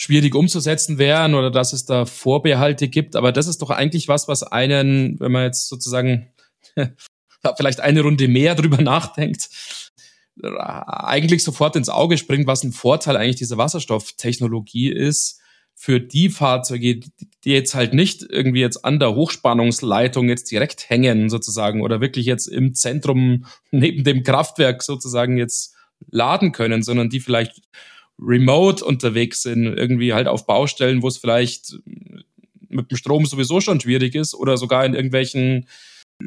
schwierig 0.00 0.34
umzusetzen 0.34 0.96
wären 0.96 1.34
oder 1.34 1.50
dass 1.50 1.74
es 1.74 1.84
da 1.84 2.06
Vorbehalte 2.06 2.88
gibt. 2.88 3.16
Aber 3.16 3.32
das 3.32 3.46
ist 3.46 3.60
doch 3.60 3.68
eigentlich 3.68 4.08
was, 4.08 4.28
was 4.28 4.42
einen, 4.42 5.20
wenn 5.20 5.30
man 5.30 5.44
jetzt 5.44 5.68
sozusagen 5.68 6.32
vielleicht 7.58 7.80
eine 7.80 8.00
Runde 8.00 8.26
mehr 8.26 8.54
drüber 8.54 8.80
nachdenkt, 8.80 9.50
eigentlich 10.42 11.44
sofort 11.44 11.76
ins 11.76 11.90
Auge 11.90 12.16
springt, 12.16 12.46
was 12.46 12.64
ein 12.64 12.72
Vorteil 12.72 13.18
eigentlich 13.18 13.36
dieser 13.36 13.58
Wasserstofftechnologie 13.58 14.90
ist 14.90 15.38
für 15.74 16.00
die 16.00 16.30
Fahrzeuge, 16.30 17.00
die 17.44 17.50
jetzt 17.50 17.74
halt 17.74 17.92
nicht 17.92 18.22
irgendwie 18.22 18.60
jetzt 18.60 18.82
an 18.86 19.00
der 19.00 19.14
Hochspannungsleitung 19.14 20.30
jetzt 20.30 20.50
direkt 20.50 20.88
hängen 20.88 21.28
sozusagen 21.28 21.82
oder 21.82 22.00
wirklich 22.00 22.24
jetzt 22.24 22.46
im 22.46 22.74
Zentrum 22.74 23.44
neben 23.70 24.02
dem 24.02 24.22
Kraftwerk 24.22 24.82
sozusagen 24.82 25.36
jetzt 25.36 25.74
laden 26.10 26.52
können, 26.52 26.82
sondern 26.82 27.10
die 27.10 27.20
vielleicht 27.20 27.60
remote 28.20 28.84
unterwegs 28.84 29.42
sind, 29.42 29.66
irgendwie 29.66 30.12
halt 30.12 30.28
auf 30.28 30.46
Baustellen, 30.46 31.02
wo 31.02 31.08
es 31.08 31.18
vielleicht 31.18 31.76
mit 32.68 32.90
dem 32.90 32.96
Strom 32.96 33.26
sowieso 33.26 33.60
schon 33.60 33.80
schwierig 33.80 34.14
ist 34.14 34.34
oder 34.34 34.56
sogar 34.56 34.84
in 34.84 34.94
irgendwelchen 34.94 35.66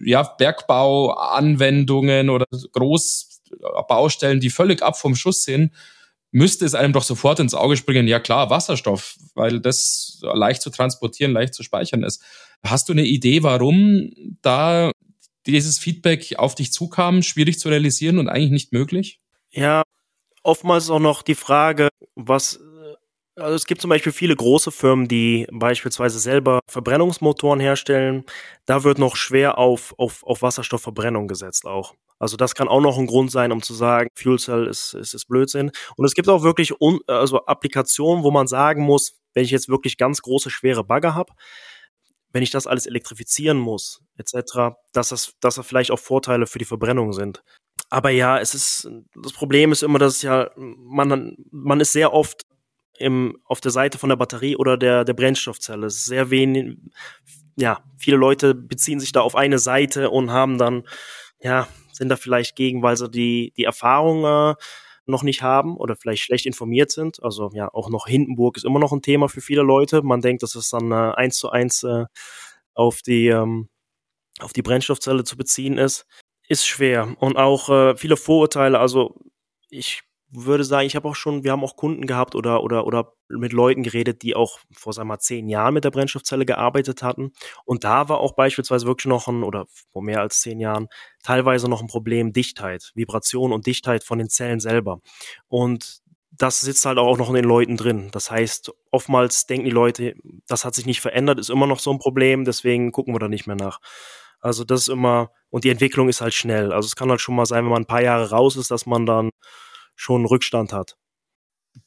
ja, 0.04 0.24
Bergbauanwendungen 0.24 2.30
oder 2.30 2.46
Großbaustellen, 2.74 4.40
die 4.40 4.50
völlig 4.50 4.82
ab 4.82 4.98
vom 4.98 5.16
Schuss 5.16 5.44
sind, 5.44 5.72
müsste 6.32 6.66
es 6.66 6.74
einem 6.74 6.94
doch 6.94 7.04
sofort 7.04 7.40
ins 7.40 7.54
Auge 7.54 7.78
springen, 7.78 8.08
ja 8.08 8.20
klar, 8.20 8.50
Wasserstoff, 8.50 9.16
weil 9.36 9.60
das 9.60 10.20
leicht 10.34 10.64
zu 10.64 10.72
transportieren, 10.72 11.32
leicht 11.32 11.54
zu 11.54 11.64
speichern 11.64 12.04
ist. 12.04 12.24
Hast 12.64 12.90
du 12.90 12.94
eine 12.94 13.06
Idee, 13.06 13.44
warum 13.44 14.10
da 14.42 14.92
dieses 15.46 15.78
Feedback 15.78 16.36
auf 16.38 16.56
dich 16.56 16.72
zukam, 16.72 17.22
schwierig 17.22 17.60
zu 17.60 17.70
realisieren 17.70 18.18
und 18.18 18.30
eigentlich 18.30 18.52
nicht 18.52 18.72
möglich? 18.72 19.20
Ja, 19.52 19.84
oftmals 20.44 20.90
auch 20.90 21.00
noch 21.00 21.22
die 21.22 21.36
Frage, 21.36 21.90
was 22.16 22.60
also 23.36 23.56
es 23.56 23.66
gibt 23.66 23.82
zum 23.82 23.90
Beispiel 23.90 24.12
viele 24.12 24.36
große 24.36 24.72
Firmen, 24.72 25.08
die 25.08 25.48
beispielsweise 25.52 26.20
selber 26.20 26.60
Verbrennungsmotoren 26.70 27.60
herstellen. 27.60 28.26
Da 28.66 28.84
wird 28.84 29.00
noch 29.00 29.16
schwer 29.16 29.58
auf, 29.58 29.96
auf, 29.98 30.24
auf 30.24 30.44
Wasserstoffverbrennung 30.44 31.28
gesetzt 31.28 31.66
auch. 31.66 31.96
Also 32.20 32.38
das 32.38 32.56
kann 32.56 32.68
auch 32.68 32.80
noch 32.80 32.98
ein 32.98 33.08
Grund 33.08 33.32
sein, 33.32 33.52
um 33.52 33.62
zu 33.62 33.74
sagen, 33.74 34.10
Fuel 34.16 34.40
Cell 34.40 34.68
ist, 34.68 34.94
ist, 34.94 35.14
ist 35.14 35.28
Blödsinn. 35.28 35.72
Und 35.98 36.06
es 36.06 36.14
gibt 36.14 36.30
auch 36.30 36.44
wirklich 36.44 36.80
un, 36.80 37.00
also 37.08 37.46
Applikationen, 37.46 38.24
wo 38.24 38.32
man 38.32 38.48
sagen 38.48 38.84
muss, 38.84 39.18
wenn 39.34 39.44
ich 39.44 39.52
jetzt 39.52 39.68
wirklich 39.68 39.98
ganz 39.98 40.22
große, 40.22 40.50
schwere 40.50 40.84
Bagger 40.84 41.16
habe, 41.16 41.34
wenn 42.32 42.44
ich 42.44 42.52
das 42.52 42.68
alles 42.68 42.86
elektrifizieren 42.86 43.58
muss, 43.58 44.02
etc., 44.18 44.76
dass 44.94 45.10
das, 45.10 45.34
dass 45.40 45.56
das 45.56 45.66
vielleicht 45.66 45.92
auch 45.92 46.00
Vorteile 46.00 46.48
für 46.48 46.60
die 46.60 46.66
Verbrennung 46.66 47.14
sind. 47.14 47.44
Aber 47.94 48.10
ja, 48.10 48.40
es 48.40 48.56
ist, 48.56 48.90
das 49.14 49.34
Problem 49.34 49.72
ist 49.72 49.84
immer, 49.84 50.00
dass 50.00 50.24
ja, 50.24 50.50
man, 50.56 51.38
man 51.52 51.80
ist 51.80 51.92
sehr 51.92 52.12
oft 52.12 52.42
im, 52.98 53.38
auf 53.46 53.62
der 53.62 53.70
Seite 53.70 54.00
von 54.00 54.10
der 54.10 54.16
Batterie 54.16 54.56
oder 54.56 54.78
der, 54.78 55.06
der 55.06 55.14
Brennstoffzelle. 55.14 55.92
Sehr 55.92 56.32
wenig, 56.32 56.76
ja, 57.56 57.84
viele 58.00 58.18
Leute 58.18 58.56
beziehen 58.56 59.00
sich 59.00 59.12
da 59.12 59.22
auf 59.22 59.36
eine 59.36 59.60
Seite 59.60 60.10
und 60.10 60.32
haben 60.32 60.58
dann, 60.58 60.88
ja, 61.40 61.68
sind 61.92 62.10
da 62.10 62.16
vielleicht 62.16 62.56
gegen, 62.56 62.82
weil 62.82 62.98
sie 62.98 63.12
die, 63.12 63.54
die 63.58 63.66
Erfahrung 63.66 64.26
äh, 64.26 64.56
noch 65.06 65.22
nicht 65.22 65.44
haben 65.44 65.78
oder 65.78 65.96
vielleicht 65.96 66.24
schlecht 66.24 66.48
informiert 66.48 66.90
sind. 66.90 67.22
Also 67.22 67.52
ja, 67.54 67.72
auch 67.72 67.92
noch 67.92 68.08
Hindenburg 68.08 68.58
ist 68.58 68.66
immer 68.66 68.80
noch 68.80 68.92
ein 68.92 69.04
Thema 69.04 69.30
für 69.30 69.42
viele 69.42 69.62
Leute. 69.62 70.02
Man 70.02 70.22
denkt, 70.22 70.42
dass 70.42 70.56
es 70.56 70.68
dann 70.70 70.92
äh, 70.92 71.14
eins 71.16 71.38
zu 71.38 71.52
eins 71.52 71.84
äh, 71.84 72.06
auf 72.74 73.04
die 73.04 73.28
ähm, 73.28 73.70
auf 74.40 74.52
die 74.52 74.64
Brennstoffzelle 74.64 75.24
zu 75.24 75.38
beziehen 75.38 75.78
ist, 75.78 76.08
ist 76.48 76.66
schwer 76.68 77.16
und 77.20 77.38
auch 77.38 77.70
äh, 77.70 77.96
viele 77.96 78.18
Vorurteile. 78.18 78.80
Also 78.80 79.16
ich 79.70 80.04
würde 80.36 80.64
sagen, 80.64 80.88
ich 80.88 80.96
habe 80.96 81.08
auch 81.08 81.16
schon, 81.16 81.44
wir 81.44 81.52
haben 81.52 81.64
auch 81.64 81.76
Kunden 81.76 82.08
gehabt 82.08 82.36
oder, 82.36 82.64
oder, 82.64 82.88
oder 82.88 83.14
mit 83.30 83.54
Leuten 83.54 83.84
geredet, 83.84 84.24
die 84.24 84.36
auch 84.36 84.60
vor, 84.72 84.94
sagen 84.94 85.08
wir 85.08 85.14
mal, 85.14 85.20
zehn 85.20 85.48
Jahren 85.48 85.76
mit 85.76 85.84
der 85.84 85.92
Brennstoffzelle 85.92 86.46
gearbeitet 86.46 87.04
hatten. 87.04 87.34
Und 87.66 87.84
da 87.84 88.10
war 88.10 88.20
auch 88.20 88.34
beispielsweise 88.34 88.88
wirklich 88.88 89.06
noch 89.06 89.28
ein, 89.28 89.44
oder 89.44 89.66
vor 89.92 90.02
mehr 90.02 90.22
als 90.22 90.42
zehn 90.42 90.60
Jahren, 90.60 90.88
teilweise 91.22 91.70
noch 91.70 91.82
ein 91.82 91.88
Problem 91.88 92.34
Dichtheit, 92.34 92.92
Vibration 92.96 93.52
und 93.54 93.68
Dichtheit 93.68 94.04
von 94.04 94.18
den 94.18 94.30
Zellen 94.30 94.60
selber. 94.60 95.02
Und 95.48 96.02
das 96.32 96.62
sitzt 96.62 96.86
halt 96.86 96.98
auch 96.98 97.18
noch 97.18 97.30
in 97.30 97.36
den 97.36 97.46
Leuten 97.46 97.78
drin. 97.78 98.10
Das 98.12 98.32
heißt, 98.32 98.72
oftmals 98.90 99.46
denken 99.46 99.66
die 99.66 99.72
Leute, 99.72 100.16
das 100.48 100.66
hat 100.66 100.74
sich 100.74 100.88
nicht 100.88 101.00
verändert, 101.02 101.40
ist 101.40 101.52
immer 101.52 101.68
noch 101.68 101.80
so 101.80 101.92
ein 101.92 102.00
Problem, 102.00 102.44
deswegen 102.44 102.92
gucken 102.92 103.14
wir 103.14 103.20
da 103.20 103.28
nicht 103.28 103.46
mehr 103.46 103.56
nach. 103.56 103.80
Also 104.44 104.66
das 104.66 104.82
ist 104.82 104.88
immer, 104.90 105.32
und 105.50 105.64
die 105.64 105.70
Entwicklung 105.70 106.10
ist 106.10 106.20
halt 106.20 106.34
schnell. 106.34 106.74
Also 106.74 106.86
es 106.86 106.98
kann 106.98 107.10
halt 107.10 107.22
schon 107.22 107.36
mal 107.36 107.46
sein, 107.46 107.64
wenn 107.64 107.72
man 107.72 107.84
ein 107.84 107.88
paar 107.88 108.02
Jahre 108.02 108.30
raus 108.30 108.58
ist, 108.58 108.72
dass 108.72 108.86
man 108.86 109.06
dann 109.06 109.30
schon 109.96 110.26
Rückstand 110.26 110.74
hat. 110.74 110.98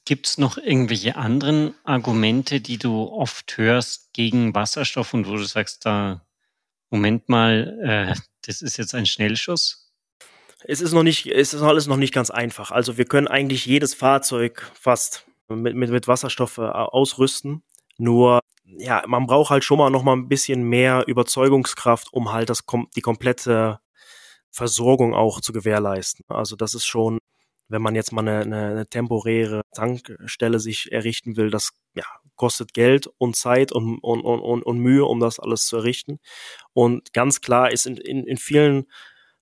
Gibt 0.06 0.26
es 0.26 0.38
noch 0.38 0.56
irgendwelche 0.56 1.16
anderen 1.16 1.74
Argumente, 1.84 2.60
die 2.62 2.78
du 2.78 3.08
oft 3.08 3.58
hörst 3.58 4.12
gegen 4.14 4.54
Wasserstoff 4.54 5.12
und 5.12 5.28
wo 5.28 5.36
du 5.36 5.44
sagst, 5.44 5.84
da, 5.84 6.26
Moment 6.88 7.28
mal, 7.28 7.78
äh, 7.84 8.20
das 8.46 8.62
ist 8.62 8.78
jetzt 8.78 8.94
ein 8.94 9.06
Schnellschuss? 9.06 9.92
Es 10.64 10.80
ist 10.80 10.92
noch 10.92 11.02
nicht, 11.02 11.26
es 11.26 11.52
ist 11.52 11.60
alles 11.60 11.86
noch 11.86 11.98
nicht 11.98 12.14
ganz 12.14 12.30
einfach. 12.30 12.70
Also 12.70 12.96
wir 12.96 13.04
können 13.04 13.28
eigentlich 13.28 13.66
jedes 13.66 13.92
Fahrzeug 13.92 14.72
fast 14.74 15.26
mit, 15.48 15.76
mit, 15.76 15.90
mit 15.90 16.08
Wasserstoff 16.08 16.56
äh, 16.56 16.62
ausrüsten. 16.62 17.62
Nur, 17.98 18.40
ja, 18.66 19.02
man 19.06 19.26
braucht 19.26 19.50
halt 19.50 19.64
schon 19.64 19.78
mal 19.78 19.90
noch 19.90 20.02
mal 20.02 20.14
ein 20.14 20.28
bisschen 20.28 20.62
mehr 20.64 21.04
Überzeugungskraft, 21.06 22.12
um 22.12 22.32
halt 22.32 22.50
das, 22.50 22.64
die 22.96 23.00
komplette 23.00 23.80
Versorgung 24.50 25.14
auch 25.14 25.40
zu 25.40 25.52
gewährleisten. 25.52 26.24
Also 26.28 26.56
das 26.56 26.74
ist 26.74 26.86
schon 26.86 27.18
wenn 27.68 27.82
man 27.82 27.94
jetzt 27.94 28.12
mal 28.12 28.22
eine, 28.22 28.40
eine, 28.40 28.70
eine 28.70 28.86
temporäre 28.86 29.62
Tankstelle 29.74 30.60
sich 30.60 30.92
errichten 30.92 31.36
will, 31.36 31.50
das 31.50 31.70
ja, 31.94 32.04
kostet 32.36 32.74
Geld 32.74 33.08
und 33.18 33.36
Zeit 33.36 33.72
und, 33.72 33.98
und, 33.98 34.20
und, 34.22 34.62
und 34.62 34.78
Mühe, 34.78 35.04
um 35.04 35.20
das 35.20 35.40
alles 35.40 35.66
zu 35.66 35.76
errichten. 35.76 36.18
Und 36.72 37.12
ganz 37.12 37.40
klar 37.40 37.72
ist 37.72 37.86
in, 37.86 37.96
in, 37.96 38.24
in 38.24 38.36
vielen 38.36 38.86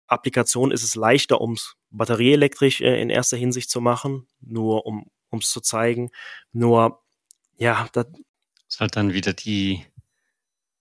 Applikationen 0.06 0.72
ist 0.72 0.82
es 0.82 0.94
leichter, 0.94 1.40
ums 1.40 1.76
batterieelektrisch 1.90 2.80
äh, 2.80 3.00
in 3.00 3.10
erster 3.10 3.37
Hinsicht 3.37 3.70
zu 3.70 3.80
machen, 3.80 4.26
nur 4.40 4.87
um 4.87 5.10
es 5.32 5.50
zu 5.50 5.60
zeigen. 5.60 6.10
Nur, 6.52 7.02
ja, 7.56 7.88
das 7.92 8.06
ist 8.74 8.80
halt 8.80 8.96
dann 8.96 9.12
wieder 9.12 9.32
die, 9.32 9.87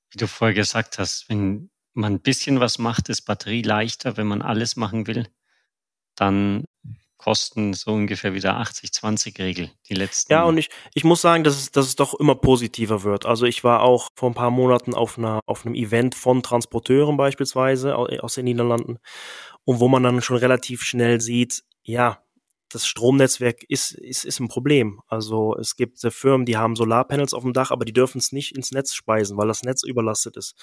wie 0.09 0.17
du 0.17 0.27
vorher 0.27 0.55
gesagt 0.55 0.97
hast, 0.97 1.29
wenn 1.29 1.69
man 1.93 2.13
ein 2.13 2.21
bisschen 2.21 2.59
was 2.59 2.79
macht, 2.79 3.07
ist 3.09 3.21
Batterie 3.21 3.61
leichter. 3.61 4.17
Wenn 4.17 4.25
man 4.25 4.41
alles 4.41 4.75
machen 4.75 5.05
will, 5.05 5.27
dann 6.15 6.65
kosten 7.17 7.75
so 7.75 7.91
ungefähr 7.91 8.33
wieder 8.33 8.59
80-20-Regel, 8.59 9.69
die 9.87 9.93
letzten. 9.93 10.33
Ja, 10.33 10.43
und 10.43 10.57
ich, 10.57 10.69
ich 10.95 11.03
muss 11.03 11.21
sagen, 11.21 11.43
dass 11.43 11.55
es, 11.55 11.71
dass 11.71 11.85
es 11.85 11.95
doch 11.95 12.15
immer 12.15 12.33
positiver 12.33 13.03
wird. 13.03 13.27
Also 13.27 13.45
ich 13.45 13.63
war 13.63 13.83
auch 13.83 14.09
vor 14.15 14.31
ein 14.31 14.35
paar 14.35 14.49
Monaten 14.49 14.95
auf, 14.95 15.19
einer, 15.19 15.39
auf 15.45 15.63
einem 15.63 15.75
Event 15.75 16.15
von 16.15 16.41
Transporteuren 16.41 17.15
beispielsweise 17.15 17.95
aus 17.95 18.33
den 18.33 18.45
Niederlanden 18.45 18.97
und 19.65 19.79
wo 19.79 19.87
man 19.87 20.01
dann 20.01 20.21
schon 20.23 20.37
relativ 20.37 20.81
schnell 20.81 21.21
sieht, 21.21 21.63
ja, 21.83 22.22
das 22.73 22.87
Stromnetzwerk 22.87 23.63
ist, 23.67 23.91
ist, 23.91 24.25
ist 24.25 24.39
ein 24.39 24.47
Problem. 24.47 25.01
Also 25.07 25.55
es 25.57 25.75
gibt 25.75 25.99
Firmen, 25.99 26.45
die 26.45 26.57
haben 26.57 26.75
Solarpanels 26.75 27.33
auf 27.33 27.43
dem 27.43 27.53
Dach, 27.53 27.71
aber 27.71 27.85
die 27.85 27.93
dürfen 27.93 28.17
es 28.17 28.31
nicht 28.31 28.55
ins 28.55 28.71
Netz 28.71 28.93
speisen, 28.93 29.37
weil 29.37 29.47
das 29.47 29.63
Netz 29.63 29.83
überlastet 29.83 30.37
ist. 30.37 30.55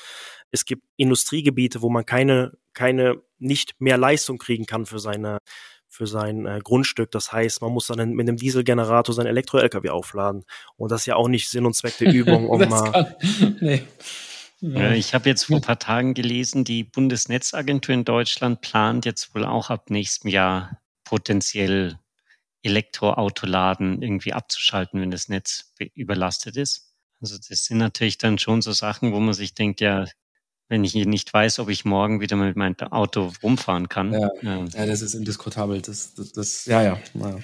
Es 0.51 0.65
gibt 0.65 0.83
Industriegebiete, 0.97 1.83
wo 1.83 1.91
man 1.91 2.05
keine, 2.05 2.53
keine, 2.73 3.23
nicht 3.39 3.81
mehr 3.81 3.97
Leistung 3.97 4.39
kriegen 4.39 4.67
kann 4.67 4.87
für 4.87 4.99
seine, 4.99 5.39
für 5.89 6.07
sein 6.07 6.47
äh, 6.47 6.61
Grundstück. 6.63 7.11
Das 7.11 7.33
heißt, 7.33 7.63
man 7.63 7.73
muss 7.73 7.87
dann 7.87 8.11
mit 8.11 8.29
einem 8.29 8.37
Dieselgenerator 8.37 9.15
sein 9.15 9.27
Elektro-LKW 9.27 9.91
aufladen. 9.91 10.45
Und 10.77 10.91
das 10.91 11.03
ist 11.03 11.07
ja 11.07 11.17
auch 11.17 11.29
nicht 11.29 11.49
Sinn 11.49 11.67
und 11.67 11.75
Zweck 11.75 11.97
der 11.99 12.13
Übung, 12.13 12.49
um 12.49 12.69
mal. 12.69 13.17
nee. 13.61 13.83
Ja. 14.63 14.93
Ich 14.93 15.15
habe 15.15 15.29
jetzt 15.29 15.45
vor 15.45 15.57
ein 15.57 15.63
paar 15.63 15.79
Tagen 15.79 16.13
gelesen, 16.13 16.65
die 16.65 16.85
Bundesnetzagentur 16.85 17.95
in 17.95 18.05
Deutschland 18.05 18.61
plant 18.61 19.07
jetzt 19.07 19.35
wohl 19.35 19.47
auch 19.47 19.71
ab 19.71 19.89
nächstem 19.89 20.31
Jahr 20.31 20.80
potenziell 21.11 21.99
Elektroautoladen 22.63 24.01
irgendwie 24.01 24.33
abzuschalten, 24.33 25.01
wenn 25.01 25.11
das 25.11 25.29
Netz 25.29 25.75
überlastet 25.95 26.57
ist. 26.57 26.95
Also 27.21 27.37
das 27.37 27.65
sind 27.65 27.79
natürlich 27.79 28.17
dann 28.17 28.39
schon 28.39 28.63
so 28.63 28.71
Sachen, 28.71 29.13
wo 29.13 29.19
man 29.19 29.35
sich 29.35 29.53
denkt, 29.53 29.81
ja, 29.81 30.05
wenn 30.69 30.85
ich 30.85 30.95
nicht 30.95 31.35
weiß, 31.35 31.59
ob 31.59 31.69
ich 31.69 31.85
morgen 31.85 32.21
wieder 32.21 32.37
mit 32.37 32.55
meinem 32.55 32.77
Auto 32.93 33.33
rumfahren 33.43 33.89
kann. 33.89 34.13
Ja, 34.13 34.31
ja. 34.41 34.65
ja 34.67 34.87
das 34.87 35.03
ist 35.03 35.15
indiskutabel. 35.15 35.83
Das, 35.83 36.15
das, 36.15 36.31
das 36.31 36.65
ja, 36.67 36.81
ja, 36.81 36.99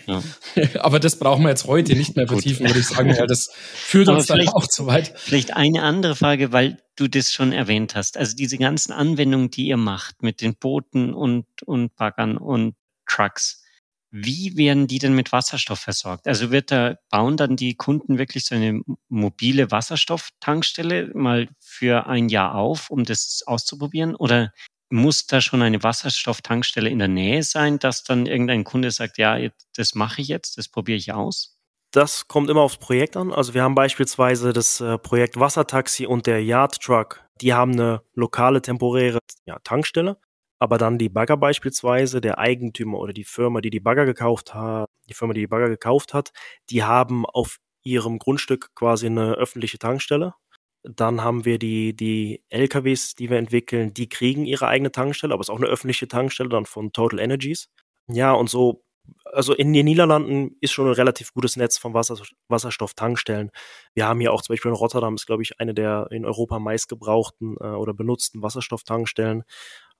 ja. 0.06 0.22
Aber 0.78 1.00
das 1.00 1.18
brauchen 1.18 1.42
wir 1.42 1.48
jetzt 1.48 1.66
heute 1.66 1.96
nicht 1.96 2.14
mehr 2.14 2.28
vertiefen, 2.28 2.66
würde 2.66 2.78
ich 2.78 2.86
sagen. 2.86 3.10
Ja, 3.10 3.26
das 3.26 3.50
führt 3.52 4.06
uns 4.06 4.26
dann 4.26 4.46
auch 4.50 4.68
zu 4.68 4.86
weit. 4.86 5.12
Vielleicht 5.16 5.56
eine 5.56 5.82
andere 5.82 6.14
Frage, 6.14 6.52
weil 6.52 6.80
du 6.94 7.08
das 7.08 7.32
schon 7.32 7.50
erwähnt 7.50 7.96
hast. 7.96 8.16
Also 8.16 8.36
diese 8.36 8.58
ganzen 8.58 8.92
Anwendungen, 8.92 9.50
die 9.50 9.66
ihr 9.66 9.76
macht 9.76 10.22
mit 10.22 10.40
den 10.40 10.54
Booten 10.54 11.12
und, 11.12 11.46
und 11.64 11.96
Baggern 11.96 12.36
und 12.36 12.76
Trucks. 13.06 13.62
Wie 14.10 14.56
werden 14.56 14.86
die 14.86 14.98
denn 14.98 15.14
mit 15.14 15.32
Wasserstoff 15.32 15.80
versorgt? 15.80 16.26
Also 16.26 16.50
wird 16.50 16.70
da, 16.70 16.96
bauen 17.10 17.36
dann 17.36 17.56
die 17.56 17.74
Kunden 17.74 18.18
wirklich 18.18 18.46
so 18.46 18.54
eine 18.54 18.80
mobile 19.08 19.70
Wasserstofftankstelle 19.70 21.10
mal 21.14 21.48
für 21.60 22.06
ein 22.06 22.28
Jahr 22.28 22.54
auf, 22.54 22.88
um 22.90 23.04
das 23.04 23.42
auszuprobieren? 23.46 24.14
Oder 24.14 24.52
muss 24.90 25.26
da 25.26 25.40
schon 25.40 25.62
eine 25.62 25.82
Wasserstofftankstelle 25.82 26.88
in 26.88 27.00
der 27.00 27.08
Nähe 27.08 27.42
sein, 27.42 27.78
dass 27.78 28.04
dann 28.04 28.26
irgendein 28.26 28.64
Kunde 28.64 28.90
sagt, 28.90 29.18
ja, 29.18 29.38
das 29.74 29.94
mache 29.94 30.22
ich 30.22 30.28
jetzt, 30.28 30.56
das 30.56 30.68
probiere 30.68 30.96
ich 30.96 31.12
aus? 31.12 31.58
Das 31.90 32.28
kommt 32.28 32.50
immer 32.50 32.62
aufs 32.62 32.78
Projekt 32.78 33.16
an. 33.16 33.32
Also 33.32 33.54
wir 33.54 33.62
haben 33.62 33.74
beispielsweise 33.74 34.52
das 34.52 34.80
äh, 34.80 34.98
Projekt 34.98 35.38
Wassertaxi 35.38 36.06
und 36.06 36.26
der 36.26 36.42
Yard 36.42 36.80
Truck. 36.80 37.24
Die 37.40 37.54
haben 37.54 37.72
eine 37.72 38.02
lokale 38.14 38.62
temporäre 38.62 39.18
ja, 39.46 39.58
Tankstelle 39.60 40.18
aber 40.58 40.78
dann 40.78 40.98
die 40.98 41.08
Bagger 41.08 41.36
beispielsweise, 41.36 42.20
der 42.20 42.38
Eigentümer 42.38 42.98
oder 42.98 43.12
die 43.12 43.24
Firma, 43.24 43.60
die 43.60 43.70
die 43.70 43.80
Bagger 43.80 44.06
gekauft 44.06 44.54
hat, 44.54 44.88
die 45.08 45.14
Firma, 45.14 45.34
die 45.34 45.40
die 45.40 45.46
Bagger 45.46 45.68
gekauft 45.68 46.14
hat, 46.14 46.32
die 46.70 46.82
haben 46.84 47.26
auf 47.26 47.58
ihrem 47.82 48.18
Grundstück 48.18 48.74
quasi 48.74 49.06
eine 49.06 49.34
öffentliche 49.34 49.78
Tankstelle. 49.78 50.34
Dann 50.82 51.22
haben 51.22 51.44
wir 51.44 51.58
die, 51.58 51.94
die 51.94 52.42
LKWs, 52.48 53.14
die 53.14 53.30
wir 53.30 53.38
entwickeln, 53.38 53.92
die 53.94 54.08
kriegen 54.08 54.46
ihre 54.46 54.68
eigene 54.68 54.92
Tankstelle, 54.92 55.34
aber 55.34 55.40
es 55.40 55.48
ist 55.48 55.54
auch 55.54 55.58
eine 55.58 55.66
öffentliche 55.66 56.08
Tankstelle 56.08 56.48
dann 56.48 56.66
von 56.66 56.92
Total 56.92 57.20
Energies. 57.20 57.68
Ja, 58.08 58.32
und 58.32 58.48
so, 58.48 58.84
also 59.24 59.52
in 59.54 59.72
den 59.72 59.84
Niederlanden 59.84 60.56
ist 60.60 60.72
schon 60.72 60.86
ein 60.86 60.92
relativ 60.94 61.32
gutes 61.32 61.56
Netz 61.56 61.78
von 61.78 61.94
Wasser, 61.94 62.16
Wasserstofftankstellen. 62.48 63.50
Wir 63.94 64.06
haben 64.06 64.20
hier 64.20 64.32
auch 64.32 64.42
zum 64.42 64.54
Beispiel 64.54 64.70
in 64.70 64.76
Rotterdam 64.76 65.14
ist, 65.14 65.26
glaube 65.26 65.42
ich, 65.42 65.60
eine 65.60 65.74
der 65.74 66.08
in 66.10 66.24
Europa 66.24 66.58
meistgebrauchten 66.58 67.56
äh, 67.60 67.64
oder 67.64 67.94
benutzten 67.94 68.42
Wasserstofftankstellen. 68.42 69.44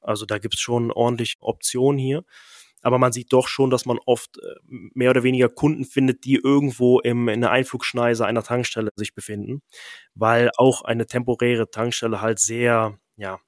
Also 0.06 0.26
da 0.26 0.38
gibt 0.38 0.54
es 0.54 0.60
schon 0.60 0.90
ordentlich 0.92 1.34
Optionen 1.40 1.98
hier. 1.98 2.24
Aber 2.82 2.98
man 2.98 3.12
sieht 3.12 3.32
doch 3.32 3.48
schon, 3.48 3.70
dass 3.70 3.86
man 3.86 3.98
oft 4.06 4.38
äh, 4.38 4.54
mehr 4.68 5.10
oder 5.10 5.22
weniger 5.22 5.48
Kunden 5.48 5.84
findet, 5.84 6.24
die 6.24 6.36
irgendwo 6.36 7.00
im, 7.00 7.28
in 7.28 7.40
der 7.40 7.50
Einflugschneise 7.50 8.24
einer 8.26 8.42
Tankstelle 8.44 8.90
sich 8.96 9.14
befinden, 9.14 9.62
weil 10.14 10.50
auch 10.56 10.82
eine 10.82 11.06
temporäre 11.06 11.70
Tankstelle 11.70 12.20
halt 12.20 12.38
sehr, 12.38 12.98
ja, 13.16 13.40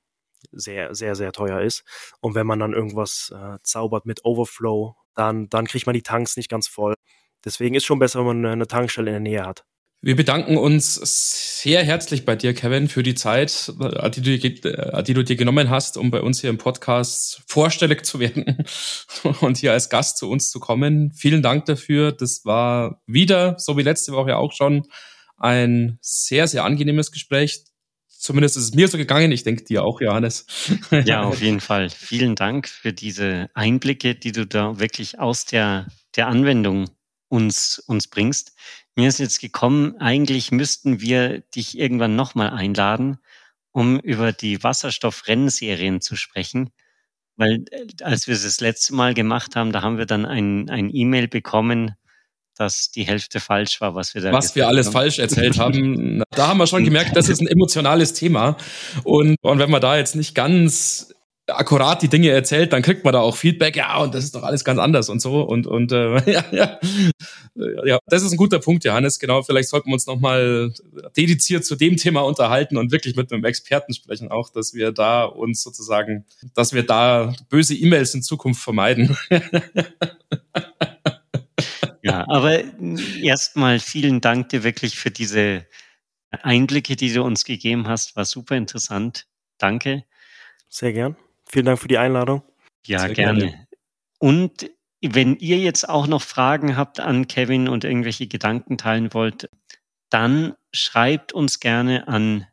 sehr, 0.51 0.95
sehr, 0.95 1.15
sehr 1.15 1.33
teuer 1.33 1.61
ist. 1.61 1.85
Und 2.21 2.35
wenn 2.35 2.47
man 2.47 2.59
dann 2.59 2.73
irgendwas 2.73 3.33
äh, 3.35 3.59
zaubert 3.63 4.07
mit 4.07 4.25
Overflow, 4.25 4.97
dann, 5.15 5.49
dann 5.49 5.67
kriegt 5.67 5.87
man 5.87 5.95
die 5.95 6.03
Tanks 6.03 6.37
nicht 6.37 6.51
ganz 6.51 6.67
voll. 6.69 6.95
Deswegen 7.45 7.75
ist 7.75 7.85
schon 7.85 7.99
besser, 7.99 8.21
wenn 8.21 8.41
man 8.43 8.47
eine 8.47 8.67
Tankstelle 8.67 9.09
in 9.09 9.25
der 9.25 9.33
Nähe 9.33 9.47
hat. 9.47 9.65
Wir 10.01 10.15
bedanken 10.15 10.57
uns 10.57 10.95
sehr 11.61 11.83
herzlich 11.83 12.25
bei 12.25 12.37
dir, 12.37 12.55
Kevin, 12.55 12.89
für 12.89 13.03
die 13.03 13.17
Zeit, 13.17 13.73
äh, 13.81 14.11
die 14.11 14.21
du, 14.23 14.31
äh, 14.31 15.03
die 15.03 15.13
du, 15.13 15.25
dir 15.25 15.35
genommen 15.35 15.71
hast, 15.71 15.97
um 15.97 16.13
bei 16.13 16.21
uns 16.21 16.41
hier 16.41 16.51
im 16.51 16.59
Podcast 16.59 17.43
vorstellig 17.49 18.07
zu 18.07 18.21
werden 18.21 18.65
und 19.41 19.57
hier 19.57 19.73
als 19.73 19.91
Gast 19.91 20.19
zu 20.19 20.31
uns 20.31 20.51
zu 20.51 20.61
kommen. 20.61 21.11
Vielen 21.13 21.43
Dank 21.43 21.65
dafür. 21.65 22.13
Das 22.13 22.45
war 22.45 23.03
wieder, 23.07 23.57
so 23.59 23.77
wie 23.77 23.83
letzte 23.83 24.13
Woche 24.13 24.37
auch 24.37 24.53
schon, 24.53 24.85
ein 25.37 25.99
sehr, 26.01 26.47
sehr 26.47 26.65
angenehmes 26.65 27.11
Gespräch. 27.11 27.65
Zumindest 28.07 28.57
ist 28.57 28.65
es 28.65 28.75
mir 28.75 28.87
so 28.87 28.99
gegangen. 28.99 29.33
Ich 29.33 29.43
denke 29.43 29.65
dir 29.65 29.83
auch, 29.83 30.01
Johannes. 30.01 30.47
Ja, 31.07 31.25
auf 31.25 31.41
jeden 31.41 31.61
Fall. 31.61 31.91
Vielen 31.91 32.37
Dank 32.37 32.69
für 32.69 32.93
diese 32.93 33.51
Einblicke, 33.55 34.15
die 34.15 34.31
du 34.31 34.47
da 34.47 34.79
wirklich 34.79 35.19
aus 35.19 35.45
der, 35.45 35.89
der 36.15 36.29
Anwendung 36.29 36.89
uns, 37.29 37.83
uns 37.87 38.09
bringst. 38.09 38.53
Mir 38.99 39.07
ist 39.07 39.21
jetzt 39.21 39.41
gekommen, 39.41 39.95
eigentlich 40.01 40.51
müssten 40.51 41.01
wir 41.01 41.39
dich 41.55 41.79
irgendwann 41.79 42.17
nochmal 42.17 42.51
einladen, 42.51 43.19
um 43.71 44.01
über 44.01 44.33
die 44.33 44.65
Wasserstoffrennserien 44.65 46.01
zu 46.01 46.17
sprechen. 46.17 46.71
Weil 47.37 47.65
äh, 47.71 47.87
als 48.03 48.27
wir 48.27 48.35
es 48.35 48.43
das 48.43 48.59
letzte 48.61 48.97
Mal 48.97 49.15
gemacht 49.15 49.55
haben, 49.55 49.71
da 49.71 49.83
haben 49.83 49.99
wir 49.99 50.07
dann 50.07 50.27
ein, 50.27 50.69
ein 50.69 50.93
E-Mail 50.93 51.29
bekommen, 51.29 51.95
dass 52.57 52.91
die 52.91 53.05
Hälfte 53.05 53.39
falsch 53.39 53.81
war, 53.81 53.95
was 53.95 54.17
wir 54.17 54.21
da 54.21 54.33
Was 54.33 54.57
wir 54.57 54.67
alles 54.67 54.87
haben. 54.87 54.95
falsch 54.95 55.21
erzählt 55.21 55.59
haben. 55.61 56.25
Da 56.31 56.49
haben 56.49 56.59
wir 56.59 56.67
schon 56.67 56.83
gemerkt, 56.83 57.15
das 57.15 57.29
ist 57.29 57.41
ein 57.41 57.47
emotionales 57.47 58.15
Thema. 58.15 58.57
Und, 59.05 59.37
und 59.43 59.61
wenn 59.61 59.71
wir 59.71 59.79
da 59.79 59.97
jetzt 59.97 60.17
nicht 60.17 60.35
ganz 60.35 61.15
akkurat 61.49 62.03
die 62.03 62.09
Dinge 62.09 62.31
erzählt, 62.31 62.73
dann 62.73 62.83
kriegt 62.83 63.05
man 63.05 63.13
da 63.13 63.21
auch 63.21 63.37
Feedback, 63.37 63.77
ja, 63.77 63.99
und 63.99 64.15
das 64.15 64.25
ist 64.25 64.35
doch 64.35 64.43
alles 64.43 64.65
ganz 64.65 64.79
anders 64.79 65.09
und 65.09 65.21
so. 65.21 65.43
Und, 65.43 65.67
und 65.67 65.93
äh, 65.93 66.31
ja, 66.31 66.45
ja, 66.53 66.79
ja, 67.85 67.99
das 68.07 68.23
ist 68.23 68.33
ein 68.33 68.37
guter 68.37 68.59
Punkt, 68.59 68.85
Johannes. 68.85 69.19
Genau, 69.19 69.43
vielleicht 69.43 69.69
sollten 69.69 69.89
wir 69.89 69.95
uns 69.95 70.07
nochmal 70.07 70.73
dediziert 71.17 71.65
zu 71.65 71.77
dem 71.77 71.97
Thema 71.97 72.21
unterhalten 72.21 72.77
und 72.77 72.93
wirklich 72.93 73.17
mit 73.17 73.33
einem 73.33 73.45
Experten 73.45 73.95
sprechen, 73.95 74.31
auch, 74.31 74.51
dass 74.51 74.75
wir 74.75 74.93
da 74.93 75.25
uns 75.25 75.63
sozusagen, 75.63 76.25
dass 76.55 76.73
wir 76.73 76.85
da 76.85 77.35
böse 77.49 77.75
E-Mails 77.75 78.15
in 78.15 78.23
Zukunft 78.23 78.63
vermeiden. 78.63 79.17
ja, 82.03 82.25
aber 82.29 82.63
erstmal 83.23 83.79
vielen 83.81 84.21
Dank 84.21 84.51
dir 84.51 84.65
wirklich 84.65 84.97
für 84.99 85.11
diese 85.11 85.67
Einblicke, 86.31 86.97
die 86.97 87.13
du 87.13 87.23
uns 87.23 87.45
gegeben 87.45 87.89
hast. 87.89 88.17
War 88.17 88.25
super 88.25 88.57
interessant. 88.57 89.27
Danke. 89.59 90.05
Sehr 90.69 90.93
gern. 90.93 91.17
Vielen 91.51 91.67
Dank 91.67 91.79
für 91.79 91.89
die 91.89 91.99
Einladung. 91.99 92.43
Ja, 92.87 93.01
Sehr 93.01 93.15
gerne. 93.15 93.41
gerne. 93.41 93.67
Und 94.19 94.71
wenn 95.01 95.37
ihr 95.37 95.59
jetzt 95.59 95.89
auch 95.89 96.07
noch 96.07 96.23
Fragen 96.23 96.77
habt 96.77 97.01
an 97.01 97.27
Kevin 97.29 97.69
und 97.69 97.85
irgendwelche 97.85 98.27
Gedanken 98.27 98.77
teilen 98.79 99.15
wollt, 99.15 99.49
dann 100.11 100.55
schreibt 100.73 101.33
uns 101.33 101.61
gerne 101.61 102.09
an 102.09 102.47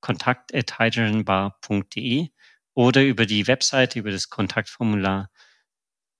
kontakt.hydrogenbar.de 0.00 2.30
oder 2.74 3.04
über 3.04 3.26
die 3.26 3.46
Webseite, 3.46 4.00
über 4.00 4.10
das 4.10 4.30
Kontaktformular 4.30 5.30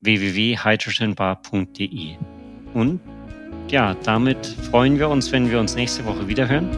www.hydrogenbar.de. 0.01 2.16
Und 2.75 3.01
ja, 3.68 3.95
damit 3.95 4.47
freuen 4.47 4.99
wir 4.99 5.09
uns, 5.09 5.33
wenn 5.33 5.51
wir 5.51 5.59
uns 5.59 5.75
nächste 5.75 6.05
Woche 6.05 6.29
wiederhören 6.29 6.68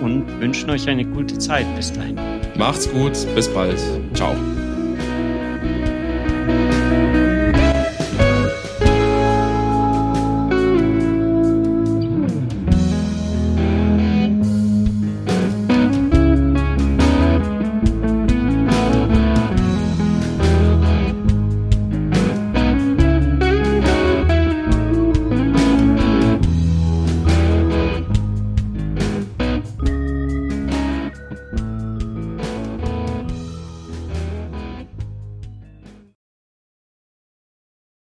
und 0.00 0.26
wünschen 0.40 0.68
euch 0.70 0.88
eine 0.88 1.04
gute 1.04 1.38
Zeit. 1.38 1.72
Bis 1.76 1.92
dahin. 1.92 2.18
Macht's 2.56 2.90
gut, 2.90 3.12
bis 3.34 3.48
bald. 3.52 3.78
Ciao. 4.14 4.34